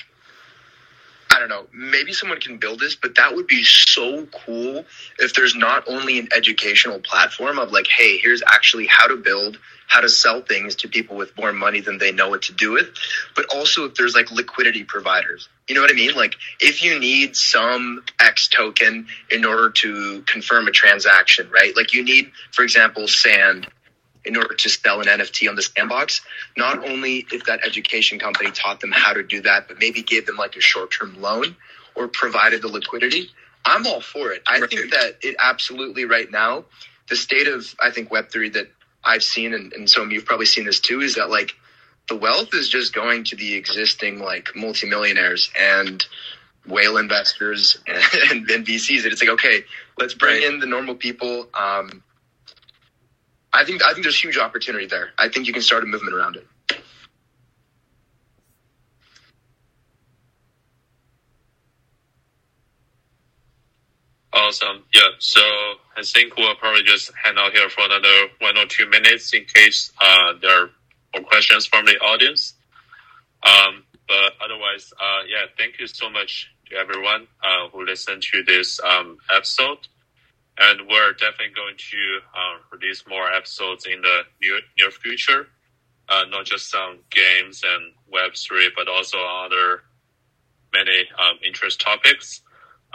I 1.38 1.40
don't 1.40 1.50
know, 1.50 1.66
maybe 1.72 2.12
someone 2.12 2.40
can 2.40 2.56
build 2.56 2.80
this, 2.80 2.96
but 2.96 3.14
that 3.14 3.32
would 3.32 3.46
be 3.46 3.62
so 3.62 4.26
cool 4.26 4.84
if 5.20 5.34
there's 5.34 5.54
not 5.54 5.84
only 5.86 6.18
an 6.18 6.28
educational 6.36 6.98
platform 6.98 7.60
of 7.60 7.70
like, 7.70 7.86
hey, 7.86 8.18
here's 8.18 8.42
actually 8.44 8.88
how 8.88 9.06
to 9.06 9.14
build, 9.14 9.56
how 9.86 10.00
to 10.00 10.08
sell 10.08 10.42
things 10.42 10.74
to 10.74 10.88
people 10.88 11.16
with 11.16 11.36
more 11.36 11.52
money 11.52 11.80
than 11.80 11.98
they 11.98 12.10
know 12.10 12.28
what 12.28 12.42
to 12.42 12.52
do 12.54 12.72
with, 12.72 12.88
but 13.36 13.46
also 13.54 13.84
if 13.84 13.94
there's 13.94 14.16
like 14.16 14.32
liquidity 14.32 14.82
providers. 14.82 15.48
You 15.68 15.76
know 15.76 15.80
what 15.80 15.92
I 15.92 15.94
mean? 15.94 16.16
Like 16.16 16.34
if 16.58 16.82
you 16.82 16.98
need 16.98 17.36
some 17.36 18.02
X 18.18 18.48
token 18.48 19.06
in 19.30 19.44
order 19.44 19.70
to 19.70 20.22
confirm 20.22 20.66
a 20.66 20.72
transaction, 20.72 21.48
right? 21.50 21.76
Like 21.76 21.94
you 21.94 22.02
need, 22.02 22.32
for 22.50 22.64
example, 22.64 23.06
sand 23.06 23.68
in 24.28 24.36
order 24.36 24.54
to 24.54 24.68
sell 24.68 25.00
an 25.00 25.06
NFT 25.06 25.48
on 25.48 25.56
the 25.56 25.62
sandbox. 25.62 26.20
Not 26.56 26.86
only 26.86 27.26
if 27.32 27.46
that 27.46 27.64
education 27.64 28.18
company 28.18 28.50
taught 28.50 28.80
them 28.80 28.92
how 28.92 29.14
to 29.14 29.22
do 29.22 29.40
that, 29.42 29.66
but 29.66 29.78
maybe 29.80 30.02
gave 30.02 30.26
them 30.26 30.36
like 30.36 30.54
a 30.54 30.60
short 30.60 30.92
term 30.92 31.20
loan 31.20 31.56
or 31.94 32.06
provided 32.06 32.62
the 32.62 32.68
liquidity. 32.68 33.30
I'm 33.64 33.86
all 33.86 34.00
for 34.00 34.30
it. 34.32 34.42
I 34.46 34.60
right. 34.60 34.70
think 34.70 34.92
that 34.92 35.18
it 35.22 35.36
absolutely 35.42 36.04
right 36.04 36.30
now, 36.30 36.66
the 37.08 37.16
state 37.16 37.48
of 37.48 37.74
I 37.80 37.90
think 37.90 38.10
Web3 38.10 38.52
that 38.52 38.70
I've 39.02 39.22
seen 39.22 39.54
and, 39.54 39.72
and 39.72 39.88
some 39.88 40.02
of 40.02 40.12
you've 40.12 40.26
probably 40.26 40.46
seen 40.46 40.64
this 40.64 40.80
too, 40.80 41.00
is 41.00 41.16
that 41.16 41.30
like 41.30 41.54
the 42.08 42.16
wealth 42.16 42.54
is 42.54 42.68
just 42.68 42.94
going 42.94 43.24
to 43.24 43.36
the 43.36 43.54
existing 43.54 44.20
like 44.20 44.50
multimillionaires 44.54 45.50
and 45.58 46.04
whale 46.66 46.98
investors 46.98 47.78
and, 47.86 48.48
and, 48.50 48.66
VCs. 48.66 49.04
And 49.04 49.12
it's 49.12 49.22
like, 49.22 49.30
okay, 49.30 49.64
let's 49.98 50.14
bring 50.14 50.42
right. 50.42 50.52
in 50.52 50.60
the 50.60 50.66
normal 50.66 50.94
people. 50.94 51.48
Um, 51.54 52.02
I 53.52 53.64
think 53.64 53.82
I 53.82 53.92
think 53.92 54.04
there's 54.04 54.22
huge 54.22 54.38
opportunity 54.38 54.86
there. 54.86 55.10
I 55.18 55.28
think 55.28 55.46
you 55.46 55.52
can 55.52 55.62
start 55.62 55.82
a 55.82 55.86
movement 55.86 56.14
around 56.14 56.36
it. 56.36 56.46
Awesome. 64.32 64.84
Yeah. 64.94 65.02
So 65.18 65.40
I 65.96 66.02
think 66.04 66.36
we'll 66.36 66.54
probably 66.56 66.82
just 66.84 67.10
hang 67.22 67.34
out 67.38 67.52
here 67.52 67.68
for 67.70 67.84
another 67.84 68.28
one 68.40 68.56
or 68.56 68.66
two 68.66 68.88
minutes 68.88 69.32
in 69.34 69.44
case 69.46 69.92
uh, 70.00 70.34
there 70.40 70.64
are 70.64 70.70
more 71.14 71.24
questions 71.24 71.66
from 71.66 71.86
the 71.86 71.98
audience. 71.98 72.54
Um, 73.42 73.84
but 74.06 74.32
otherwise, 74.44 74.92
uh, 75.00 75.22
yeah, 75.28 75.46
thank 75.58 75.78
you 75.80 75.86
so 75.86 76.10
much 76.10 76.50
to 76.70 76.76
everyone 76.76 77.26
uh, 77.42 77.68
who 77.72 77.84
listened 77.84 78.22
to 78.22 78.42
this 78.44 78.80
um, 78.80 79.18
episode 79.34 79.78
and 80.58 80.80
we're 80.88 81.12
definitely 81.12 81.54
going 81.54 81.76
to 81.76 82.18
uh, 82.34 82.58
release 82.72 83.04
more 83.08 83.32
episodes 83.32 83.86
in 83.86 84.00
the 84.02 84.20
near, 84.42 84.60
near 84.78 84.90
future. 84.90 85.46
Uh, 86.08 86.24
not 86.30 86.46
just 86.46 86.70
some 86.70 86.98
games 87.10 87.62
and 87.64 87.92
Web3, 88.12 88.68
but 88.74 88.88
also 88.88 89.18
other 89.18 89.82
many 90.72 91.04
um, 91.18 91.38
interest 91.46 91.80
topics. 91.80 92.40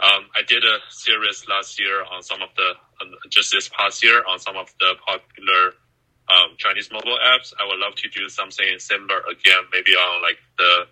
Um, 0.02 0.26
I 0.34 0.42
did 0.42 0.64
a 0.64 0.78
series 0.88 1.46
last 1.48 1.78
year 1.78 2.02
on 2.02 2.22
some 2.22 2.42
of 2.42 2.48
the, 2.56 2.72
just 3.30 3.52
this 3.52 3.68
past 3.68 4.02
year 4.02 4.22
on 4.28 4.40
some 4.40 4.56
of 4.56 4.66
the 4.80 4.94
popular 5.06 5.74
um, 6.28 6.56
Chinese 6.58 6.90
mobile 6.90 7.18
apps. 7.22 7.54
I 7.58 7.66
would 7.66 7.78
love 7.78 7.94
to 7.96 8.08
do 8.08 8.28
something 8.28 8.66
similar 8.78 9.20
again, 9.30 9.62
maybe 9.72 9.92
on 9.92 10.22
like 10.22 10.38
the 10.58 10.86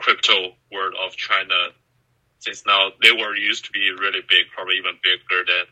crypto 0.00 0.54
world 0.72 0.94
of 1.00 1.14
China, 1.14 1.70
since 2.40 2.64
now 2.66 2.88
they 3.00 3.12
were 3.12 3.36
used 3.36 3.66
to 3.66 3.70
be 3.70 3.90
really 3.92 4.20
big, 4.28 4.50
probably 4.52 4.74
even 4.76 4.98
bigger 5.04 5.44
than 5.46 5.66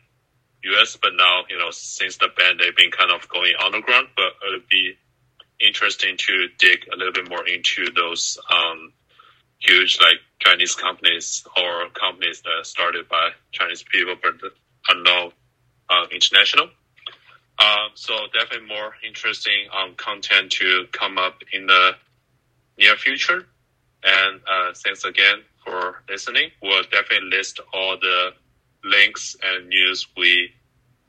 US, 0.63 0.97
but 1.01 1.13
now, 1.15 1.43
you 1.49 1.57
know, 1.57 1.71
since 1.71 2.17
the 2.17 2.27
ban, 2.35 2.57
they've 2.57 2.75
been 2.75 2.91
kind 2.91 3.11
of 3.11 3.27
going 3.29 3.53
underground, 3.63 4.09
but 4.15 4.33
it'd 4.47 4.67
be 4.67 4.97
interesting 5.59 6.17
to 6.17 6.47
dig 6.57 6.87
a 6.93 6.97
little 6.97 7.13
bit 7.13 7.29
more 7.29 7.45
into 7.47 7.91
those, 7.95 8.37
um, 8.51 8.93
huge 9.59 9.99
like 9.99 10.19
Chinese 10.39 10.75
companies 10.75 11.45
or 11.57 11.89
companies 11.89 12.41
that 12.41 12.51
are 12.51 12.63
started 12.63 13.07
by 13.09 13.29
Chinese 13.51 13.83
people, 13.83 14.15
but 14.21 14.51
are 14.89 15.01
now, 15.01 15.31
uh, 15.89 16.05
international. 16.11 16.69
Um, 17.59 17.91
so 17.93 18.15
definitely 18.33 18.67
more 18.67 18.95
interesting, 19.05 19.67
um, 19.73 19.95
content 19.95 20.51
to 20.53 20.87
come 20.91 21.17
up 21.17 21.41
in 21.51 21.67
the 21.67 21.95
near 22.77 22.95
future. 22.95 23.45
And, 24.03 24.41
uh, 24.49 24.73
thanks 24.73 25.03
again 25.03 25.43
for 25.65 26.03
listening. 26.07 26.51
We'll 26.61 26.83
definitely 26.83 27.29
list 27.29 27.59
all 27.73 27.97
the 27.97 28.33
links 28.83 29.35
and 29.43 29.67
news 29.69 30.07
we 30.17 30.51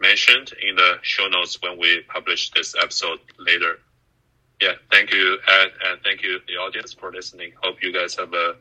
mentioned 0.00 0.52
in 0.62 0.76
the 0.76 0.96
show 1.02 1.28
notes 1.28 1.60
when 1.62 1.78
we 1.78 2.02
publish 2.08 2.50
this 2.50 2.74
episode 2.80 3.20
later. 3.38 3.78
Yeah, 4.60 4.74
thank 4.90 5.12
you, 5.12 5.38
Ed, 5.48 5.68
and 5.86 6.00
thank 6.02 6.22
you, 6.22 6.40
the 6.46 6.54
audience, 6.54 6.92
for 6.92 7.12
listening. 7.12 7.52
Hope 7.62 7.82
you 7.82 7.92
guys 7.92 8.14
have 8.16 8.32
a 8.34 8.56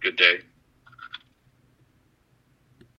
good 0.00 0.16
day. 0.16 0.40